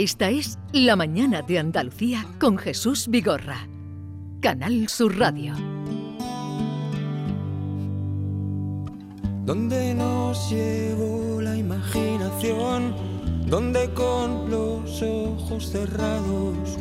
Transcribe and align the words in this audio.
Esta 0.00 0.30
es 0.30 0.60
La 0.72 0.94
Mañana 0.94 1.42
de 1.42 1.58
Andalucía 1.58 2.24
con 2.38 2.56
Jesús 2.56 3.08
Vigorra. 3.08 3.66
Canal 4.40 4.88
Sur 4.88 5.18
Radio. 5.18 5.54
Donde 9.44 9.94
nos 9.94 10.50
llevó 10.52 11.42
la 11.42 11.56
imaginación, 11.56 12.94
donde 13.48 13.92
con 13.92 14.48
los 14.48 15.02
ojos 15.02 15.68
cerrados 15.68 16.78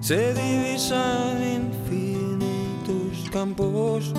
se 0.00 0.34
divisan 0.34 1.38
infinitos 1.62 3.30
campos, 3.30 4.12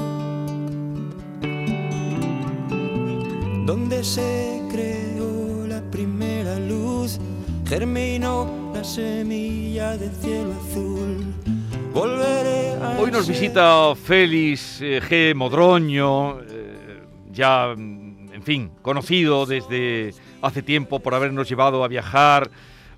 donde 3.66 4.02
se 4.06 4.62
creó 4.72 5.68
la 5.68 5.82
primera 5.92 6.58
luz 6.60 7.20
germinó 7.68 8.72
la 8.74 8.84
semilla 8.84 9.98
del 9.98 10.12
cielo 10.12 10.54
azul. 10.54 11.34
Volveré 11.94 12.74
a 12.82 13.00
Hoy 13.00 13.12
nos 13.12 13.28
visita 13.28 13.96
Félix 13.96 14.82
eh, 14.82 15.02
G. 15.02 15.36
Modroño, 15.36 16.42
eh, 16.42 17.02
ya, 17.32 17.74
mm, 17.76 18.34
en 18.34 18.44
fin, 18.44 18.72
conocido 18.82 19.46
desde 19.46 20.14
hace 20.42 20.62
tiempo 20.62 21.00
por 21.00 21.16
habernos 21.16 21.50
llevado 21.50 21.84
a 21.84 21.88
viajar, 21.88 22.52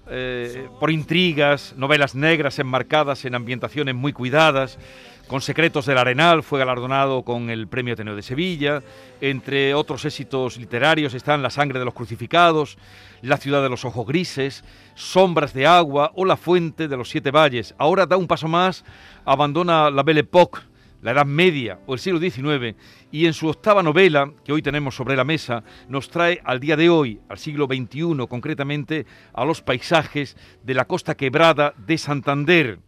eh, 0.10 0.68
por 0.80 0.92
intrigas, 0.92 1.74
novelas 1.78 2.16
negras 2.16 2.60
enmarcadas 2.60 3.26
en 3.26 3.36
ambientaciones 3.36 3.96
muy 3.96 4.14
cuidadas. 4.14 4.80
Con 5.28 5.42
Secretos 5.42 5.86
del 5.86 5.98
Arenal 5.98 6.42
fue 6.42 6.58
galardonado 6.58 7.24
con 7.24 7.50
el 7.50 7.68
Premio 7.68 7.96
Ateneo 7.96 8.16
de 8.16 8.22
Sevilla. 8.22 8.82
Entre 9.20 9.74
otros 9.74 10.06
éxitos 10.06 10.56
literarios 10.56 11.14
están 11.14 11.44
La 11.44 11.50
sangre 11.50 11.80
de 11.80 11.86
los 11.86 11.94
crucificados, 11.94 12.78
La 13.22 13.36
ciudad 13.36 13.62
de 13.62 13.68
los 13.68 13.84
ojos 13.84 14.08
grises, 14.08 14.64
Sombras 14.96 15.54
de 15.54 15.68
agua 15.68 16.14
o 16.16 16.24
La 16.24 16.38
fuente 16.38 16.88
de 16.88 16.96
los 16.96 17.10
siete 17.10 17.32
valles. 17.32 17.76
Ahora 17.78 18.06
da 18.06 18.16
un 18.16 18.26
paso 18.26 18.48
más, 18.48 18.86
abandona 19.26 19.90
la 19.90 20.02
Belle 20.04 20.22
Époque, 20.22 20.62
la 21.02 21.12
Edad 21.12 21.26
Media 21.26 21.78
o 21.88 21.94
el 21.94 22.00
siglo 22.00 22.22
XIX 22.22 22.78
y 23.12 23.26
en 23.26 23.34
su 23.34 23.50
octava 23.50 23.84
novela, 23.84 24.32
que 24.46 24.54
hoy 24.54 24.62
tenemos 24.62 24.96
sobre 24.96 25.18
la 25.18 25.26
mesa, 25.26 25.62
nos 25.90 26.10
trae 26.10 26.40
al 26.46 26.62
día 26.62 26.78
de 26.78 26.90
hoy, 26.90 27.20
al 27.28 27.38
siglo 27.38 27.66
XXI 27.66 28.28
concretamente, 28.30 29.06
a 29.34 29.44
los 29.44 29.62
paisajes 29.62 30.38
de 30.64 30.74
la 30.74 30.86
costa 30.86 31.16
quebrada 31.16 31.74
de 31.86 31.98
Santander, 31.98 32.80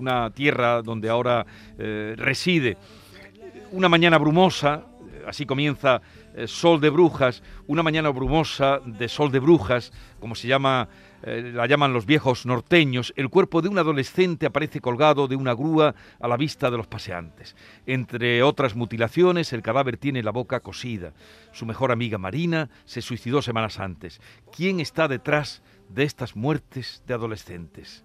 una 0.00 0.30
tierra 0.30 0.82
donde 0.82 1.08
ahora 1.08 1.46
eh, 1.78 2.14
reside. 2.16 2.76
Una 3.72 3.88
mañana 3.88 4.18
brumosa, 4.18 4.82
así 5.26 5.46
comienza 5.46 6.00
eh, 6.34 6.46
Sol 6.46 6.80
de 6.80 6.90
Brujas, 6.90 7.42
una 7.66 7.82
mañana 7.82 8.08
brumosa 8.08 8.80
de 8.84 9.08
Sol 9.08 9.30
de 9.30 9.40
Brujas, 9.40 9.92
como 10.18 10.34
se 10.34 10.48
llama, 10.48 10.88
eh, 11.22 11.52
la 11.54 11.66
llaman 11.66 11.92
los 11.92 12.06
viejos 12.06 12.46
norteños, 12.46 13.12
el 13.16 13.28
cuerpo 13.28 13.60
de 13.60 13.68
un 13.68 13.78
adolescente 13.78 14.46
aparece 14.46 14.80
colgado 14.80 15.28
de 15.28 15.36
una 15.36 15.52
grúa 15.52 15.94
a 16.18 16.28
la 16.28 16.36
vista 16.36 16.70
de 16.70 16.78
los 16.78 16.86
paseantes. 16.86 17.54
Entre 17.86 18.42
otras 18.42 18.74
mutilaciones, 18.74 19.52
el 19.52 19.62
cadáver 19.62 19.98
tiene 19.98 20.22
la 20.22 20.32
boca 20.32 20.60
cosida. 20.60 21.12
Su 21.52 21.66
mejor 21.66 21.92
amiga 21.92 22.16
Marina 22.16 22.70
se 22.86 23.02
suicidó 23.02 23.42
semanas 23.42 23.78
antes. 23.78 24.20
¿Quién 24.56 24.80
está 24.80 25.08
detrás 25.08 25.62
de 25.88 26.04
estas 26.04 26.36
muertes 26.36 27.02
de 27.06 27.14
adolescentes? 27.14 28.04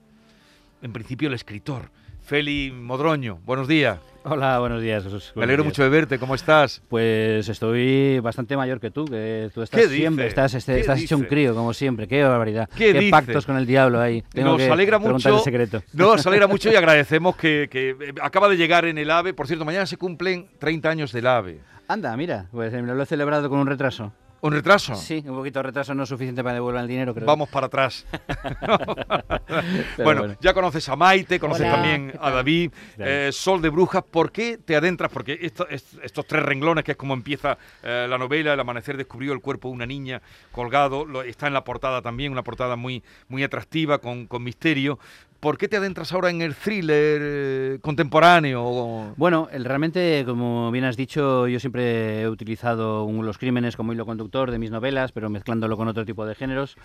En 0.86 0.94
principio 0.94 1.30
el 1.30 1.34
escritor, 1.34 1.90
Feli 2.22 2.72
Modroño. 2.72 3.40
Buenos 3.44 3.68
días. 3.68 3.98
Hola, 4.24 4.60
buenos 4.60 4.84
días, 4.84 5.04
Jesús. 5.04 5.34
Me 5.36 5.44
alegro 5.44 5.64
mucho 5.64 5.82
de 5.82 5.90
verte. 5.90 6.20
¿Cómo 6.20 6.36
estás? 6.36 6.84
Pues 6.90 7.50
estoy 7.50 8.20
bastante 8.20 8.56
mayor 8.56 8.80
que 8.80 8.92
tú, 8.92 9.06
que 9.06 9.50
tú 9.52 9.64
estás 9.64 9.82
¿Qué 9.82 9.88
siempre, 9.88 10.28
estás, 10.28 10.54
este- 10.54 10.76
¿Qué 10.76 10.82
estás 10.82 11.02
hecho 11.02 11.18
un 11.18 11.24
crío, 11.24 11.56
como 11.56 11.74
siempre. 11.74 12.08
Qué 12.08 12.22
barbaridad. 12.22 12.70
¿Qué 12.78 12.94
dice? 12.94 13.10
pactos 13.10 13.48
con 13.48 13.58
el 13.58 13.66
diablo 13.66 14.00
ahí. 14.00 14.22
Tengo 14.32 14.50
Nos 14.50 14.58
que 14.60 14.70
alegra 14.70 15.00
mucho. 15.00 15.38
el 15.38 15.42
secreto. 15.42 15.82
Nos 15.94 16.28
alegra 16.28 16.46
mucho 16.46 16.72
y 16.72 16.76
agradecemos 16.76 17.36
que, 17.36 17.68
que, 17.72 17.90
eh, 17.90 18.14
acaba 18.22 18.48
de 18.48 18.56
llegar 18.56 18.86
en 18.86 19.00
el 19.00 19.10
AVE. 19.10 19.34
Por 19.34 19.48
cierto, 19.48 19.66
mañana 19.66 19.88
se 19.88 19.98
cumplen 19.98 20.50
30 20.60 20.88
años 20.88 21.12
del 21.14 21.26
AVE. 21.26 21.62
Anda, 21.88 22.16
mira, 22.16 22.46
pues 22.52 22.72
eh, 22.72 22.82
lo 22.84 23.02
he 23.02 23.06
celebrado 23.08 23.50
con 23.50 23.58
un 23.58 23.66
retraso. 23.66 24.14
¿Un 24.42 24.52
retraso? 24.54 24.94
Sí, 24.96 25.24
un 25.28 25.36
poquito 25.36 25.60
de 25.60 25.64
retraso 25.64 25.94
no 25.96 26.04
es 26.04 26.10
suficiente 26.10 26.44
para 26.44 26.54
devolver 26.56 26.82
el 26.82 26.88
dinero, 26.88 27.14
creo. 27.14 27.26
Vamos 27.26 27.50
para 27.50 27.66
atrás. 27.68 28.06
Bueno, 29.98 30.22
bueno. 30.22 30.36
ya 30.42 30.54
conoces 30.54 30.88
a 30.90 30.96
Maite, 30.96 31.40
conoces 31.40 31.66
Hola, 31.66 31.74
también 31.76 32.12
¿qué 32.12 32.18
a? 32.22 32.30
David, 32.32 32.72
eh, 32.98 33.30
Sol 33.32 33.62
de 33.62 33.70
Brujas. 33.70 34.04
¿Por 34.04 34.32
qué 34.32 34.58
te 34.58 34.76
adentras? 34.76 35.10
Porque 35.12 35.38
esto- 35.42 35.68
est- 35.70 35.96
estos 36.04 36.28
tres 36.28 36.44
renglones, 36.44 36.84
que 36.84 36.92
es 36.92 36.98
como 36.98 37.14
empieza 37.14 37.58
eh, 37.84 38.06
la 38.10 38.18
novela, 38.18 38.54
El 38.54 38.60
amanecer 38.60 38.98
descubrió 38.98 39.34
el 39.34 39.40
cuerpo 39.42 39.70
de 39.70 39.74
una 39.76 39.86
niña 39.86 40.22
colgado, 40.52 41.06
lo- 41.06 41.24
está 41.24 41.48
en 41.48 41.54
la 41.54 41.64
portada 41.64 42.02
también, 42.02 42.32
una 42.32 42.44
portada 42.44 42.76
muy, 42.76 43.04
muy 43.30 43.44
atractiva, 43.44 44.00
con, 44.00 44.28
con 44.28 44.44
misterio. 44.44 45.00
¿Por 45.46 45.60
qué 45.60 45.68
te 45.68 45.78
adentras 45.78 46.12
ahora 46.12 46.32
en 46.32 46.42
el 46.42 46.56
thriller 46.56 47.22
eh, 47.24 47.78
contemporáneo? 47.80 49.14
Bueno, 49.16 49.48
realmente, 49.54 50.24
como 50.26 50.72
bien 50.72 50.86
has 50.86 50.98
dicho, 50.98 51.48
yo 51.48 51.60
siempre 51.60 52.24
he 52.24 52.28
utilizado 52.28 53.08
los 53.22 53.38
crímenes 53.38 53.76
como 53.76 53.94
hilo 53.94 54.08
conductor 54.08 54.50
de 54.50 54.58
mis 54.58 54.72
novelas, 54.72 55.12
pero 55.12 55.30
mezclándolo 55.30 55.78
con 55.78 55.88
otro 55.88 56.04
tipo 56.04 56.26
de 56.26 56.34
géneros. 56.34 56.78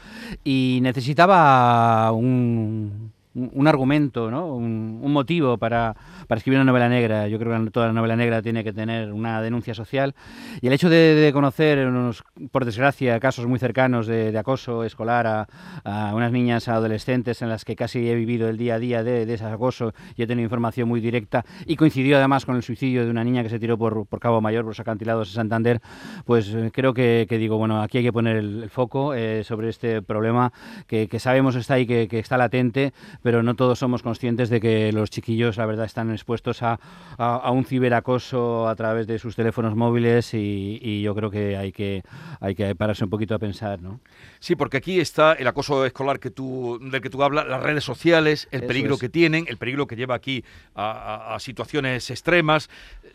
Y 0.44 0.80
necesitaba 0.82 2.12
un, 2.12 3.14
un- 3.34 3.68
argumento, 3.68 4.30
¿no? 4.30 4.54
un, 4.54 5.00
un 5.02 5.12
motivo 5.12 5.56
para, 5.58 5.94
para 6.26 6.38
escribir 6.38 6.58
una 6.58 6.64
novela 6.64 6.88
negra. 6.88 7.28
Yo 7.28 7.38
creo 7.38 7.64
que 7.64 7.70
toda 7.70 7.86
la 7.88 7.92
novela 7.92 8.16
negra 8.16 8.42
tiene 8.42 8.64
que 8.64 8.72
tener 8.72 9.12
una 9.12 9.40
denuncia 9.42 9.74
social. 9.74 10.14
Y 10.60 10.66
el 10.66 10.72
hecho 10.72 10.90
de, 10.90 11.14
de 11.14 11.32
conocer, 11.32 11.86
unos, 11.86 12.24
por 12.50 12.64
desgracia, 12.64 13.18
casos 13.20 13.46
muy 13.46 13.58
cercanos 13.58 14.06
de, 14.06 14.32
de 14.32 14.38
acoso 14.38 14.84
escolar 14.84 15.26
a, 15.26 15.48
a 15.84 16.14
unas 16.14 16.32
niñas 16.32 16.68
adolescentes 16.68 17.42
en 17.42 17.48
las 17.48 17.64
que 17.64 17.76
casi 17.76 18.08
he 18.08 18.14
vivido 18.14 18.48
el 18.48 18.56
día 18.58 18.74
a 18.74 18.78
día 18.78 19.02
de, 19.04 19.26
de 19.26 19.34
ese 19.34 19.44
acoso 19.44 19.94
y 20.16 20.22
he 20.22 20.26
tenido 20.26 20.44
información 20.44 20.88
muy 20.88 21.00
directa 21.00 21.44
y 21.66 21.76
coincidió 21.76 22.16
además 22.16 22.44
con 22.44 22.56
el 22.56 22.62
suicidio 22.62 23.04
de 23.04 23.10
una 23.10 23.22
niña 23.24 23.42
que 23.42 23.48
se 23.48 23.58
tiró 23.58 23.78
por, 23.78 24.06
por 24.06 24.18
Cabo 24.20 24.40
Mayor, 24.40 24.64
por 24.64 24.70
los 24.70 24.80
acantilados 24.80 25.28
de 25.28 25.34
Santander, 25.34 25.80
pues 26.24 26.52
eh, 26.54 26.70
creo 26.72 26.92
que, 26.94 27.26
que 27.28 27.38
digo, 27.38 27.58
bueno, 27.58 27.80
aquí 27.82 27.98
hay 27.98 28.04
que 28.04 28.12
poner 28.12 28.36
el, 28.36 28.62
el 28.64 28.70
foco 28.70 29.14
eh, 29.14 29.44
sobre 29.44 29.68
este 29.68 30.02
problema 30.02 30.52
que, 30.86 31.06
que 31.08 31.18
sabemos 31.20 31.54
está 31.54 31.74
ahí, 31.74 31.86
que, 31.86 32.08
que 32.08 32.18
está 32.18 32.36
latente, 32.36 32.92
pero 33.22 33.29
no 33.42 33.54
todos 33.54 33.78
somos 33.78 34.02
conscientes 34.02 34.50
de 34.50 34.60
que 34.60 34.92
los 34.92 35.10
chiquillos, 35.10 35.56
la 35.56 35.66
verdad, 35.66 35.86
están 35.86 36.10
expuestos 36.10 36.62
a, 36.62 36.78
a- 37.18 37.36
a 37.36 37.50
un 37.50 37.64
ciberacoso 37.64 38.68
a 38.68 38.74
través 38.74 39.06
de 39.06 39.18
sus 39.18 39.36
teléfonos 39.36 39.76
móviles 39.76 40.34
y, 40.34 40.78
y 40.82 41.02
yo 41.02 41.14
creo 41.14 41.30
que 41.30 41.56
hay 41.56 41.72
que 41.72 42.02
hay 42.40 42.54
que 42.54 42.74
pararse 42.74 43.04
un 43.04 43.10
poquito 43.10 43.34
a 43.34 43.38
pensar, 43.38 43.80
¿no? 43.80 44.00
Sí, 44.40 44.56
porque 44.56 44.78
aquí 44.78 45.00
está 45.00 45.32
el 45.34 45.46
acoso 45.46 45.84
escolar 45.86 46.18
que 46.18 46.30
tú, 46.30 46.78
del 46.82 47.00
que 47.00 47.10
tú 47.10 47.22
hablas, 47.22 47.46
las 47.46 47.62
redes 47.62 47.84
sociales, 47.84 48.48
el 48.50 48.60
Eso 48.60 48.68
peligro 48.68 48.94
es. 48.94 49.00
que 49.00 49.08
tienen, 49.08 49.44
el 49.48 49.56
peligro 49.56 49.86
que 49.86 49.96
lleva 49.96 50.14
aquí 50.14 50.44
a, 50.74 50.90
a- 50.90 51.34
a 51.36 51.40
situaciones 51.40 52.10
extremas, 52.10 52.68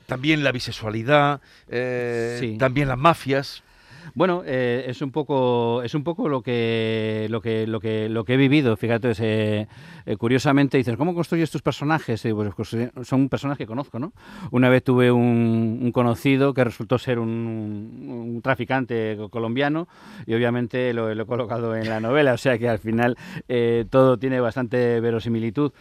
también 0.06 0.44
la 0.44 0.52
bisexualidad, 0.52 1.42
eh, 1.70 2.38
Sí. 2.40 2.58
también 2.58 2.88
las 2.88 2.98
mafias. 2.98 3.64
Bueno, 4.14 4.44
eh, 4.46 4.86
es 4.88 5.02
un 5.02 5.12
poco 5.12 5.82
es 5.84 5.96
un 5.96 6.04
poco 6.04 6.30
lo 6.30 6.42
que 6.42 7.28
lo 7.30 7.42
que 7.42 7.66
lo 7.68 7.80
que 7.80 8.08
lo 8.10 8.24
que 8.24 8.34
he 8.36 8.38
vivido. 8.38 8.78
Fíjate, 8.78 9.12
eh, 9.20 9.68
eh, 10.06 10.18
curiosamente 10.18 10.78
dices, 10.78 10.96
¿cómo 10.98 11.14
construyes 11.16 11.50
tus 11.52 11.62
personajes? 11.62 12.24
Y, 12.26 12.34
pues, 12.34 12.54
construye- 12.54 12.92
son 13.04 13.30
personas 13.30 13.58
que 13.58 13.66
conozco, 13.66 14.00
¿no? 14.00 14.14
Una 14.52 14.70
vez 14.70 14.84
tuve 14.84 15.12
un, 15.12 15.80
un 15.82 15.92
conocido 15.92 16.54
que 16.54 16.64
resultó 16.64 16.98
ser 16.98 17.20
un, 17.20 18.40
traficante 18.44 19.16
co- 19.18 19.30
colombiano 19.30 19.88
y 20.26 20.34
obviamente 20.36 20.94
lo, 20.94 21.14
lo 21.14 21.24
he 21.24 21.26
colocado 21.26 21.76
en 21.76 21.90
la 21.90 22.00
novela, 22.00 22.34
o 22.34 22.38
sea 22.38 22.58
que 22.58 22.70
al 22.70 22.80
final 22.80 23.18
eh, 23.48 23.86
todo 23.90 24.18
tiene 24.18 24.40
bastante 24.40 25.00
verosimilitud. 25.00 25.72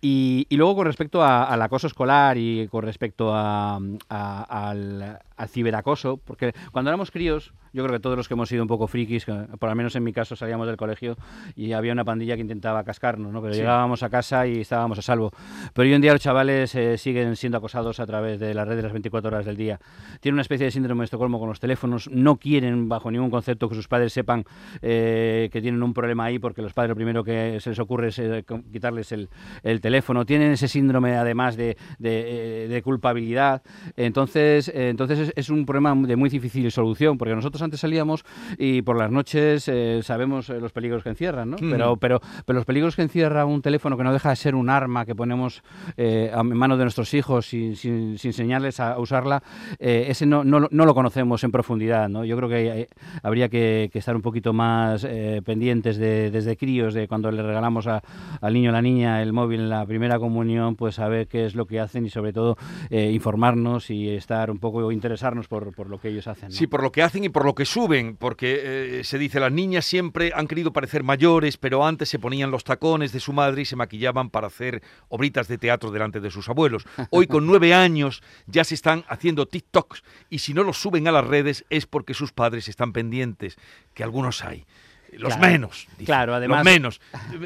Y, 0.00 0.46
y 0.48 0.56
luego 0.56 0.76
con 0.76 0.86
respecto 0.86 1.22
a- 1.22 1.44
al 1.44 1.60
acoso 1.60 1.88
escolar 1.88 2.38
y 2.38 2.68
con 2.68 2.84
respecto 2.84 3.34
a, 3.34 3.80
a- 4.08 4.68
al, 4.70 5.18
al 5.36 5.48
ciberacoso, 5.48 6.18
porque 6.18 6.52
cuando 6.70 6.90
éramos 6.90 7.10
críos, 7.10 7.52
yo 7.72 7.82
creo 7.84 7.96
que 7.96 8.00
todos 8.00 8.16
los 8.16 8.28
que 8.28 8.34
hemos 8.34 8.48
sido 8.48 8.62
un 8.62 8.68
poco 8.68 8.86
frikis, 8.86 9.24
por 9.26 9.68
lo 9.68 9.74
menos 9.74 9.94
en 9.96 10.04
mi 10.04 10.12
caso 10.12 10.36
salíamos 10.36 10.66
del 10.68 10.76
colegio 10.76 11.16
y 11.56 11.72
había 11.72 11.92
una 11.92 12.04
pandilla 12.04 12.36
que 12.36 12.42
intentaba 12.42 12.82
cascarnos, 12.84 13.32
¿no? 13.32 13.42
pero 13.42 13.54
Sí. 13.54 13.60
llegábamos 13.60 14.02
a 14.04 14.08
casa 14.08 14.46
y 14.46 14.60
estábamos 14.60 14.98
a 15.00 15.02
salvo. 15.02 15.32
Pero 15.74 15.88
hoy 15.88 15.94
en 15.94 16.00
día 16.00 16.12
los 16.12 16.20
chavales 16.22 16.74
eh, 16.76 16.96
siguen 16.96 17.34
siendo 17.36 17.58
acosados 17.58 17.98
a 17.98 18.06
través 18.06 18.38
de 18.38 18.54
la 18.54 18.64
red 18.64 18.76
de 18.76 18.82
las 18.82 18.92
24 18.92 19.28
horas 19.28 19.46
del 19.46 19.56
día. 19.56 19.80
Tienen 20.20 20.34
una 20.36 20.42
especie 20.42 20.66
de 20.66 20.70
síndrome 20.70 21.00
de 21.00 21.04
Estocolmo 21.06 21.40
con 21.40 21.48
los 21.48 21.58
teléfonos, 21.60 22.08
no 22.10 22.36
quieren 22.36 22.88
bajo 22.88 23.10
ningún 23.10 23.30
concepto 23.30 23.68
que 23.68 23.74
sus 23.74 23.88
padres 23.88 24.12
sepan 24.12 24.44
eh, 24.80 25.48
que 25.52 25.60
tienen 25.60 25.82
un 25.82 25.92
problema 25.92 26.24
ahí 26.26 26.38
porque 26.38 26.62
los 26.62 26.72
padres 26.72 26.90
lo 26.90 26.94
primero 26.96 27.24
que 27.24 27.58
se 27.60 27.70
les 27.70 27.78
ocurre 27.80 28.08
es 28.08 28.18
eh, 28.20 28.44
quitarles 28.72 29.10
el, 29.12 29.28
el 29.64 29.80
teléfono 29.80 29.87
teléfono, 29.88 30.26
tienen 30.26 30.52
ese 30.52 30.68
síndrome 30.68 31.16
además 31.16 31.56
de, 31.56 31.78
de, 31.98 32.82
culpabilidad. 32.84 33.62
Entonces, 33.96 34.70
entonces 34.74 35.32
es, 35.34 35.48
un 35.48 35.64
problema 35.64 35.94
de 36.06 36.14
muy 36.14 36.28
difícil 36.28 36.70
solución, 36.70 37.16
porque 37.16 37.34
nosotros 37.34 37.62
antes 37.62 37.80
salíamos 37.80 38.24
y 38.58 38.82
por 38.82 38.98
las 38.98 39.10
noches 39.10 39.70
sabemos 40.02 40.50
los 40.50 40.72
peligros 40.72 41.02
que 41.02 41.08
encierran, 41.08 41.50
¿no? 41.50 41.56
Mm. 41.56 41.70
Pero, 41.70 41.96
pero, 41.96 42.20
pero 42.44 42.58
los 42.58 42.66
peligros 42.66 42.96
que 42.96 43.02
encierra 43.02 43.46
un 43.46 43.62
teléfono 43.62 43.96
que 43.96 44.04
no 44.04 44.12
deja 44.12 44.28
de 44.28 44.36
ser 44.36 44.54
un 44.54 44.68
arma 44.68 45.06
que 45.06 45.14
ponemos 45.14 45.62
en 45.96 46.56
manos 46.56 46.76
de 46.76 46.84
nuestros 46.84 47.14
hijos 47.14 47.46
sin, 47.46 47.74
sin, 47.74 48.18
enseñarles 48.22 48.80
a, 48.80 48.98
usarla, 48.98 49.42
ese 49.78 50.26
no, 50.26 50.44
no, 50.44 50.68
no, 50.70 50.84
lo 50.84 50.94
conocemos 50.94 51.42
en 51.44 51.50
profundidad, 51.50 52.10
¿no? 52.10 52.24
Yo 52.24 52.36
creo 52.36 52.48
que 52.50 52.88
habría 53.22 53.48
que, 53.48 53.90
estar 53.94 54.14
un 54.14 54.22
poquito 54.22 54.52
más 54.52 55.04
eh, 55.04 55.42
pendientes 55.44 55.96
de, 55.96 56.30
desde 56.30 56.56
críos, 56.56 56.94
de 56.94 57.08
cuando 57.08 57.30
le 57.30 57.42
regalamos 57.42 57.86
al 57.86 58.52
niño 58.52 58.70
o 58.70 58.72
la 58.72 58.82
niña 58.82 59.22
el 59.22 59.32
móvil 59.32 59.60
en 59.60 59.70
la 59.70 59.77
primera 59.86 60.18
comunión, 60.18 60.76
pues 60.76 60.96
saber 60.96 61.28
qué 61.28 61.46
es 61.46 61.54
lo 61.54 61.66
que 61.66 61.80
hacen 61.80 62.06
y 62.06 62.10
sobre 62.10 62.32
todo 62.32 62.56
eh, 62.90 63.10
informarnos 63.12 63.90
y 63.90 64.08
estar 64.10 64.50
un 64.50 64.58
poco, 64.58 64.90
interesarnos 64.92 65.48
por, 65.48 65.74
por 65.74 65.88
lo 65.88 66.00
que 66.00 66.08
ellos 66.08 66.26
hacen. 66.26 66.52
Sí, 66.52 66.66
por 66.66 66.82
lo 66.82 66.92
que 66.92 67.02
hacen 67.02 67.24
y 67.24 67.28
por 67.28 67.44
lo 67.44 67.54
que 67.54 67.64
suben, 67.64 68.16
porque 68.16 68.98
eh, 69.00 69.04
se 69.04 69.18
dice, 69.18 69.40
las 69.40 69.52
niñas 69.52 69.84
siempre 69.84 70.32
han 70.34 70.46
querido 70.46 70.72
parecer 70.72 71.02
mayores, 71.02 71.56
pero 71.56 71.84
antes 71.84 72.08
se 72.08 72.18
ponían 72.18 72.50
los 72.50 72.64
tacones 72.64 73.12
de 73.12 73.20
su 73.20 73.32
madre 73.32 73.62
y 73.62 73.64
se 73.64 73.76
maquillaban 73.76 74.30
para 74.30 74.46
hacer 74.46 74.82
obritas 75.08 75.48
de 75.48 75.58
teatro 75.58 75.90
delante 75.90 76.20
de 76.20 76.30
sus 76.30 76.48
abuelos. 76.48 76.86
Hoy 77.10 77.26
con 77.26 77.46
nueve 77.48 77.74
años 77.74 78.22
ya 78.46 78.64
se 78.64 78.74
están 78.74 79.04
haciendo 79.08 79.46
TikToks 79.46 80.02
y 80.30 80.38
si 80.38 80.54
no 80.54 80.62
los 80.62 80.78
suben 80.78 81.08
a 81.08 81.12
las 81.12 81.26
redes 81.26 81.64
es 81.70 81.86
porque 81.86 82.14
sus 82.14 82.32
padres 82.32 82.68
están 82.68 82.92
pendientes, 82.92 83.56
que 83.94 84.02
algunos 84.02 84.44
hay. 84.44 84.64
Los 85.12 85.38
menos. 85.38 85.88
claro, 86.04 86.34
además. 86.34 86.64
Los 86.64 86.72
menos. 86.72 87.00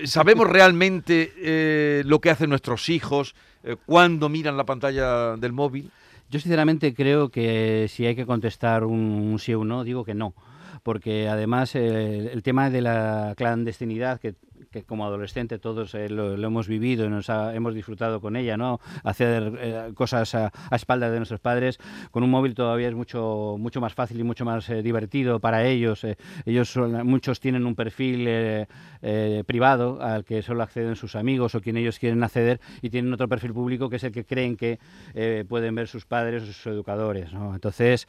¿Sabemos 0.04 0.48
realmente 0.48 1.32
eh, 1.36 2.02
lo 2.04 2.20
que 2.20 2.30
hacen 2.30 2.50
nuestros 2.50 2.88
hijos 2.88 3.34
eh, 3.64 3.76
cuando 3.86 4.28
miran 4.28 4.56
la 4.56 4.64
pantalla 4.64 5.36
del 5.36 5.52
móvil? 5.52 5.90
Yo 6.30 6.40
sinceramente 6.40 6.94
creo 6.94 7.28
que 7.28 7.86
si 7.88 8.06
hay 8.06 8.16
que 8.16 8.26
contestar 8.26 8.84
un, 8.84 9.38
sí 9.38 9.52
o 9.54 9.60
un 9.60 9.68
no, 9.68 9.84
digo 9.84 10.04
que 10.04 10.14
no 10.14 10.34
porque 10.82 11.28
además 11.28 11.74
eh, 11.74 12.30
el 12.32 12.42
tema 12.42 12.70
de 12.70 12.80
la 12.80 13.34
clandestinidad 13.36 14.20
que 14.20 14.34
que 14.72 14.82
como 14.82 15.04
adolescente 15.04 15.58
todos 15.58 15.94
eh, 15.94 16.08
lo, 16.08 16.34
hemos 16.34 16.66
vivido 16.66 17.04
y 17.04 17.08
nos 17.08 17.28
hemos 17.28 17.74
disfrutado 17.74 18.20
con 18.20 18.34
ella, 18.34 18.56
¿no? 18.56 18.80
Hacer 19.04 19.52
eh, 19.60 19.92
cosas 19.94 20.34
a, 20.34 20.52
espaldas 20.72 21.12
de 21.12 21.18
nuestros 21.18 21.40
padres 21.40 21.78
con 22.10 22.22
un 22.22 22.30
móvil 22.30 22.54
todavía 22.54 22.88
es 22.88 22.94
mucho 22.94 23.56
mucho 23.58 23.80
más 23.80 23.94
fácil 23.94 24.18
y 24.18 24.24
mucho 24.24 24.44
más 24.44 24.68
eh, 24.70 24.82
divertido 24.82 25.38
para 25.38 25.64
ellos. 25.64 26.04
ellos 26.46 26.76
muchos 27.04 27.38
tienen 27.38 27.66
un 27.66 27.74
perfil 27.74 28.66
privado 29.46 30.00
al 30.00 30.24
que 30.24 30.42
solo 30.42 30.62
acceden 30.62 30.96
sus 30.96 31.14
amigos 31.14 31.54
o 31.54 31.60
quien 31.60 31.76
ellos 31.76 31.98
quieren 31.98 32.22
acceder 32.24 32.60
y 32.80 32.90
tienen 32.90 33.12
otro 33.12 33.28
perfil 33.28 33.52
público 33.52 33.90
que 33.90 33.96
es 33.96 34.04
el 34.04 34.12
que 34.12 34.24
creen 34.24 34.56
que 34.56 34.78
pueden 35.48 35.74
ver 35.74 35.86
sus 35.86 36.06
padres 36.06 36.44
o 36.44 36.46
sus 36.46 36.66
educadores, 36.66 37.32
¿no? 37.32 37.54
Entonces, 37.54 38.06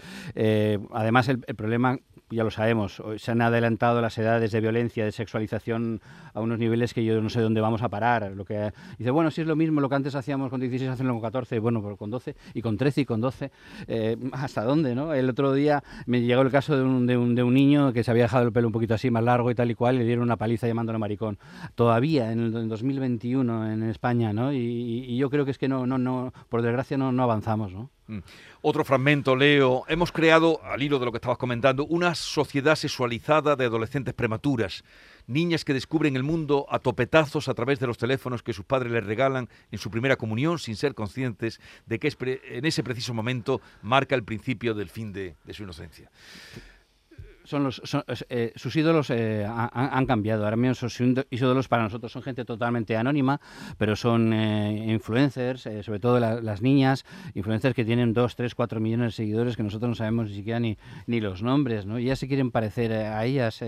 además 0.94 1.28
el, 1.28 1.40
problema 1.40 1.98
ya 2.30 2.44
lo 2.44 2.52
sabemos, 2.52 3.02
se 3.18 3.32
han 3.32 3.42
adelantado 3.42 4.02
las 4.02 4.18
edades 4.18 4.52
de 4.52 4.62
violencia, 4.62 5.06
de 5.06 5.12
sexualización 5.12 6.02
a 6.34 6.42
unos 6.54 6.60
niveles 6.60 6.94
que 6.94 7.04
yo 7.04 7.20
no 7.22 7.30
sé 7.30 7.42
dónde 7.42 7.62
vamos 7.62 7.82
a 7.82 7.90
parar. 7.90 8.32
Lo 8.36 8.46
que 8.46 8.72
dice, 8.98 9.12
bueno, 9.12 9.32
si 9.32 9.42
es 9.42 9.48
lo 9.48 9.56
mismo 9.56 9.82
lo 9.82 9.90
que 9.90 9.96
antes 9.96 10.16
hacíamos 10.16 10.50
con 10.50 10.60
16, 10.60 10.90
hacerlo 10.90 11.14
con 11.14 11.22
14, 11.22 11.60
bueno, 11.60 11.82
pero 11.82 11.98
con 11.98 12.10
12 12.10 12.36
y 12.54 12.62
con 12.62 12.78
13 12.78 13.02
y 13.02 13.06
con 13.06 13.22
12, 13.22 13.52
eh, 13.88 14.18
¿hasta 14.32 14.64
dónde? 14.64 14.96
no? 14.96 15.14
El 15.14 15.30
otro 15.30 15.54
día 15.54 15.84
me 16.06 16.22
llegó 16.22 16.42
el 16.42 16.52
caso 16.52 16.78
de 16.78 16.84
un, 16.84 17.08
de, 17.08 17.18
un, 17.18 17.36
de 17.36 17.44
un, 17.44 17.54
niño 17.54 17.94
que 17.94 18.04
se 18.04 18.12
había 18.12 18.24
dejado 18.24 18.46
el 18.46 18.52
pelo 18.52 18.68
un 18.68 18.74
poquito 18.74 18.94
así, 18.94 19.12
más 19.12 19.24
largo 19.24 19.52
y 19.52 19.56
tal 19.56 19.72
y 19.72 19.76
cual, 19.76 19.98
le 19.98 20.06
dieron 20.06 20.24
una 20.24 20.38
paliza 20.38 20.68
llamándolo 20.68 21.00
maricón. 21.00 21.38
Todavía 21.76 22.32
en 22.32 22.40
el 22.40 22.70
2021 22.70 23.72
en 23.72 23.84
España, 23.84 24.34
¿no? 24.34 24.54
Y, 24.54 24.58
y, 24.58 25.18
yo 25.18 25.30
creo 25.30 25.46
que 25.46 25.52
es 25.52 25.58
que 25.58 25.68
no, 25.68 25.86
no, 25.86 25.98
no 25.98 26.34
por 26.50 26.62
desgracia 26.62 26.98
no, 26.98 27.12
no 27.12 27.24
avanzamos, 27.24 27.72
¿no? 27.72 27.90
Mm. 28.08 28.20
Otro 28.62 28.84
fragmento, 28.84 29.36
Leo. 29.36 29.84
Hemos 29.88 30.12
creado, 30.12 30.62
al 30.64 30.82
hilo 30.82 31.00
de 31.00 31.06
lo 31.06 31.12
que 31.12 31.18
estabas 31.18 31.38
comentando, 31.38 31.86
una 31.86 32.16
sociedad 32.16 32.76
sexualizada 32.76 33.56
de 33.56 33.66
adolescentes 33.66 34.14
prematuras 34.14 34.84
niñas 35.26 35.64
que 35.64 35.74
descubren 35.74 36.18
el 36.18 36.24
mundo 36.24 36.66
a 36.70 36.80
topetazos 36.80 37.48
a 37.48 37.54
través 37.54 37.80
de 37.80 37.88
los 37.88 37.98
teléfonos 37.98 38.44
que 38.44 38.52
sus 38.52 38.66
padres 38.66 38.92
les 38.92 39.06
regalan 39.06 39.48
en 39.72 39.80
su 39.80 39.90
primera 39.90 40.18
comunión 40.18 40.60
sin 40.60 40.76
ser 40.76 40.96
conscientes 40.96 41.62
de 41.86 41.98
que 41.98 42.14
en 42.20 42.66
ese 42.66 42.84
preciso 42.84 43.14
momento 43.14 43.62
marca 43.82 44.16
el 44.16 44.26
principio 44.26 44.74
del 44.74 44.90
fin 44.90 45.14
de 45.14 45.36
su 45.54 45.64
inocencia 45.64 46.12
son 47.44 47.64
los, 47.64 47.82
eh, 48.30 48.54
sus 48.56 48.76
ídolos 48.76 49.10
eh, 49.10 49.46
han, 49.46 50.06
cambiado. 50.06 50.44
Ahora 50.46 50.56
mismo 50.56 50.76
sus 50.76 51.00
ídolos 51.00 51.68
para 51.68 51.84
nosotros 51.84 52.12
son 52.12 52.24
gente 52.24 52.46
totalmente 52.46 52.96
anónima, 52.96 53.40
pero 53.78 53.96
son 53.96 54.34
eh, 54.34 54.86
influencers, 54.88 55.68
sobre 55.82 56.00
todo 56.00 56.20
las 56.20 56.62
niñas, 56.62 57.06
influencers 57.34 57.76
que 57.76 57.86
tienen 57.86 58.14
2, 58.14 58.36
3, 58.36 58.56
4 58.56 58.80
millones 58.80 59.08
de 59.08 59.12
seguidores 59.12 59.58
que 59.58 59.64
nosotros 59.64 59.90
no 59.90 59.96
sabemos 59.96 60.30
ni 60.30 60.36
siquiera 60.36 60.60
ni, 60.60 60.78
ni 61.08 61.20
los 61.20 61.42
nombres, 61.42 61.86
¿no? 61.86 62.00
Y 62.00 62.06
ellas 62.06 62.20
se 62.20 62.28
quieren 62.28 62.52
parecer 62.52 62.94
a 62.94 63.24
ellas. 63.26 63.64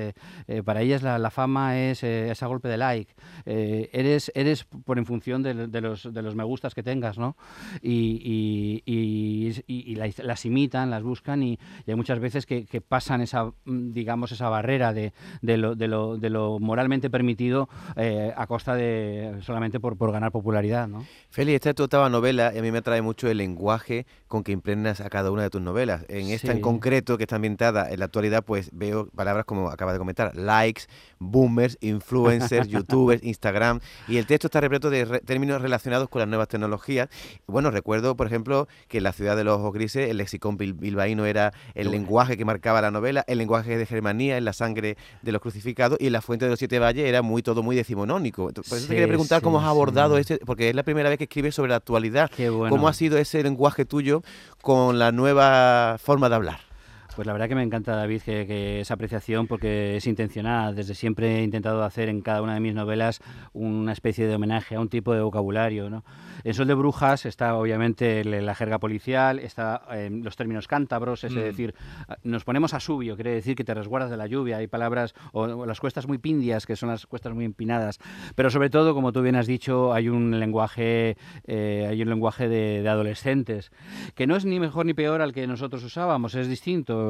para 0.64 0.82
ellas 0.82 1.04
la, 1.04 1.30
fama 1.30 1.80
es, 1.80 2.04
ese 2.04 2.46
golpe 2.46 2.68
de 2.68 2.78
like. 2.78 3.14
eres, 3.46 4.32
eres 4.36 4.64
por 4.64 4.98
en 4.98 5.06
función 5.06 5.44
de, 5.44 5.82
los, 5.82 6.14
de 6.14 6.22
los 6.22 6.36
me 6.36 6.44
gustas 6.44 6.74
que 6.74 6.84
tengas, 6.84 7.18
¿no? 7.18 7.36
Y, 7.82 8.82
y, 8.86 9.96
las, 9.96 10.46
imitan, 10.46 10.90
las 10.90 11.04
buscan 11.04 11.44
y, 11.44 11.60
hay 11.88 11.96
muchas 11.96 12.20
veces 12.20 12.46
que 12.46 12.82
pasan 12.88 13.22
esa 13.22 13.52
digamos, 13.66 14.32
esa 14.32 14.50
barrera 14.50 14.94
de, 14.94 15.14
de, 15.42 15.58
lo, 15.58 15.76
de, 15.76 15.88
lo, 15.88 16.18
de 16.18 16.30
lo, 16.30 16.60
moralmente 16.60 17.10
permitido 17.10 17.68
eh, 17.96 18.34
a 18.36 18.48
costa 18.48 18.76
de 18.76 19.38
solamente 19.42 19.80
por, 19.80 19.98
por 19.98 20.12
ganar 20.12 20.32
popularidad, 20.32 20.88
¿no? 20.88 21.06
Feli, 21.30 21.54
esta 21.54 21.70
es 21.70 21.76
tu 21.76 21.84
octava 21.84 22.10
novela 22.10 22.52
y 22.54 22.60
a 22.60 22.62
mí 22.62 22.72
me 22.72 22.80
atrae 22.80 23.02
mucho 23.02 23.28
el 23.28 23.38
lenguaje 23.38 24.06
con 24.28 24.44
que 24.44 24.52
impregnas 24.52 25.02
a 25.02 25.10
cada 25.10 25.32
una 25.32 25.44
de 25.44 25.50
tus 25.50 25.62
novelas. 25.62 26.06
En 26.08 26.28
esta 26.28 26.52
en 26.52 26.62
concreto, 26.62 27.18
que 27.18 27.24
está 27.24 27.38
ambientada 27.38 27.92
en 27.92 28.00
la 28.00 28.06
actualidad, 28.06 28.44
pues 28.44 28.70
veo 28.72 29.08
palabras 29.16 29.46
como 29.46 29.70
acaba 29.70 29.94
de 29.94 30.00
comentar, 30.00 30.36
likes, 30.36 30.84
boomers, 31.20 31.78
influencers, 31.82 32.68
youtubers, 32.70 33.24
Instagram, 33.24 33.80
y 34.08 34.18
el 34.18 34.26
texto 34.26 34.48
está 34.48 34.62
repleto 34.62 34.90
de 34.90 35.06
términos 35.22 35.62
relacionados 35.62 36.10
con 36.10 36.20
las 36.20 36.28
nuevas 36.28 36.48
tecnologías. 36.48 37.10
Bueno, 37.48 37.72
recuerdo, 37.72 38.16
por 38.16 38.28
ejemplo, 38.28 38.68
que 38.88 39.00
en 39.00 39.04
la 39.04 39.14
ciudad 39.14 39.36
de 39.36 39.44
los 39.44 39.60
ojos 39.60 39.74
grises 39.74 40.10
el 40.10 40.18
lexicón 40.18 40.58
bilbaíno 40.58 41.26
era 41.26 41.54
el 41.74 41.92
lenguaje 41.92 42.38
que 42.38 42.46
marcaba 42.46 42.82
la 42.82 42.92
novela, 42.92 43.24
el 43.28 43.38
lenguaje 43.38 43.55
de 43.64 43.86
Germanía, 43.86 44.38
en 44.38 44.46
la 44.46 44.54
sangre 44.54 44.98
de 45.22 45.32
los 45.32 45.42
crucificados, 45.42 45.98
y 46.02 46.08
en 46.08 46.14
la 46.14 46.22
fuente 46.22 46.46
de 46.46 46.52
los 46.52 46.60
siete 46.60 46.80
valles 46.80 47.06
era 47.06 47.22
muy 47.22 47.42
todo 47.42 47.64
muy 47.64 47.76
decimonónico. 47.76 48.52
Por 48.52 48.78
eso 48.78 48.88
te 48.88 48.94
quería 48.94 49.08
preguntar 49.08 49.42
cómo 49.42 49.60
has 49.60 49.66
abordado 49.66 50.18
este, 50.18 50.40
porque 50.40 50.70
es 50.70 50.76
la 50.76 50.84
primera 50.84 51.10
vez 51.10 51.18
que 51.18 51.26
escribes 51.26 51.56
sobre 51.56 51.70
la 51.70 51.78
actualidad. 51.78 52.30
¿Cómo 52.70 52.88
ha 52.88 52.94
sido 52.94 53.18
ese 53.18 53.42
lenguaje 53.44 53.86
tuyo 53.86 54.24
con 54.62 55.00
la 55.00 55.12
nueva 55.12 55.98
forma 56.00 56.30
de 56.30 56.36
hablar? 56.36 56.75
Pues 57.16 57.26
la 57.26 57.32
verdad 57.32 57.48
que 57.48 57.56
me 57.56 57.64
encanta, 57.64 57.96
David, 57.96 58.22
que, 58.24 58.82
esa 58.82 58.96
apreciación, 58.96 59.48
porque 59.48 59.96
es 59.96 60.06
intencionada. 60.06 60.74
Desde 60.74 60.96
siempre 60.96 61.40
he 61.40 61.44
intentado 61.44 61.82
hacer 61.86 62.10
en 62.10 62.20
cada 62.20 62.42
una 62.42 62.56
de 62.56 62.60
mis 62.60 62.74
novelas 62.74 63.22
una 63.54 63.94
especie 63.94 64.28
de 64.28 64.36
homenaje 64.36 64.76
a 64.76 64.82
un 64.82 64.90
tipo 64.90 65.14
de 65.14 65.22
vocabulario. 65.22 65.90
¿no? 65.90 66.04
En 66.44 66.54
Sol 66.54 66.68
de 66.68 66.74
Brujas 66.74 67.26
está 67.26 67.56
obviamente 67.56 68.26
la 68.26 68.54
jerga 68.54 68.80
policial, 68.80 69.40
está 69.40 69.84
em, 69.92 70.24
los 70.24 70.36
términos 70.36 70.68
cántabros, 70.68 71.24
es 71.24 71.32
mm. 71.32 71.36
decir, 71.36 71.76
nos 72.24 72.44
ponemos 72.44 72.74
a 72.74 72.82
subio, 72.82 73.16
quiere 73.16 73.32
decir 73.32 73.56
que 73.56 73.64
te 73.64 73.74
resguardas 73.74 74.12
de 74.12 74.18
la 74.18 74.28
lluvia. 74.28 74.58
Hay 74.58 74.68
palabras, 74.68 75.16
o, 75.32 75.66
las 75.66 75.80
cuestas 75.80 76.08
muy 76.08 76.18
pindias, 76.18 76.66
que 76.66 76.76
son 76.76 76.90
las 76.90 77.06
cuestas 77.06 77.34
muy 77.34 77.46
empinadas. 77.46 78.00
Pero 78.36 78.50
sobre 78.50 78.70
todo, 78.70 78.94
como 78.94 79.14
tú 79.14 79.22
bien 79.22 79.38
has 79.38 79.48
dicho, 79.48 79.94
hay 79.94 80.10
un 80.10 80.38
lenguaje, 80.38 81.16
eh, 81.48 81.88
hay 81.90 82.02
un 82.02 82.10
lenguaje 82.10 82.50
de 82.50 82.88
adolescentes, 82.90 83.72
que 84.16 84.28
no 84.28 84.36
es 84.36 84.44
ni 84.44 84.60
mejor 84.60 84.86
ni 84.86 84.94
peor 84.94 85.22
al 85.22 85.32
que 85.32 85.48
nosotros 85.48 85.82
usábamos, 85.82 86.36
es 86.36 86.50
distinto 86.50 87.05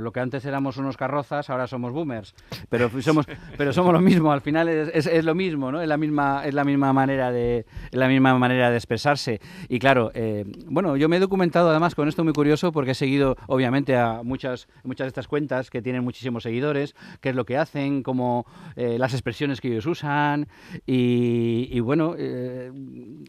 lo 0.00 0.12
que 0.12 0.20
antes 0.20 0.44
éramos 0.44 0.76
unos 0.76 0.96
carrozas, 0.96 1.50
ahora 1.50 1.66
somos 1.66 1.92
boomers. 1.92 2.34
Pero 2.68 2.90
somos, 3.02 3.26
pero 3.56 3.72
somos 3.72 3.92
lo 3.92 4.00
mismo, 4.00 4.32
al 4.32 4.40
final 4.40 4.68
es, 4.68 5.06
es, 5.06 5.24
lo 5.24 5.34
mismo, 5.34 5.70
¿no? 5.70 5.80
Es 5.80 5.88
la 5.88 5.96
misma, 5.96 6.42
es 6.44 6.54
la 6.54 6.64
misma 6.64 6.92
manera 6.92 7.30
de, 7.30 7.66
la 7.90 8.08
misma 8.08 8.36
manera 8.38 8.70
de 8.70 8.76
expresarse. 8.76 9.40
Y 9.68 9.78
claro, 9.78 10.10
eh, 10.14 10.44
bueno, 10.66 10.96
yo 10.96 11.08
me 11.08 11.16
he 11.16 11.20
documentado 11.20 11.70
además 11.70 11.94
con 11.94 12.08
esto 12.08 12.24
muy 12.24 12.32
curioso 12.32 12.72
porque 12.72 12.92
he 12.92 12.94
seguido, 12.94 13.36
obviamente, 13.46 13.96
a 13.96 14.22
muchas, 14.22 14.68
muchas 14.82 15.04
de 15.04 15.08
estas 15.08 15.28
cuentas 15.28 15.70
que 15.70 15.82
tienen 15.82 16.02
muchísimos 16.02 16.42
seguidores, 16.42 16.94
qué 17.20 17.30
es 17.30 17.34
lo 17.34 17.44
que 17.44 17.58
hacen, 17.58 18.02
como 18.02 18.46
eh, 18.76 18.98
las 18.98 19.12
expresiones 19.12 19.60
que 19.60 19.68
ellos 19.68 19.86
usan. 19.86 20.48
Y, 20.86 21.78
bueno, 21.80 22.14
eh, 22.16 22.72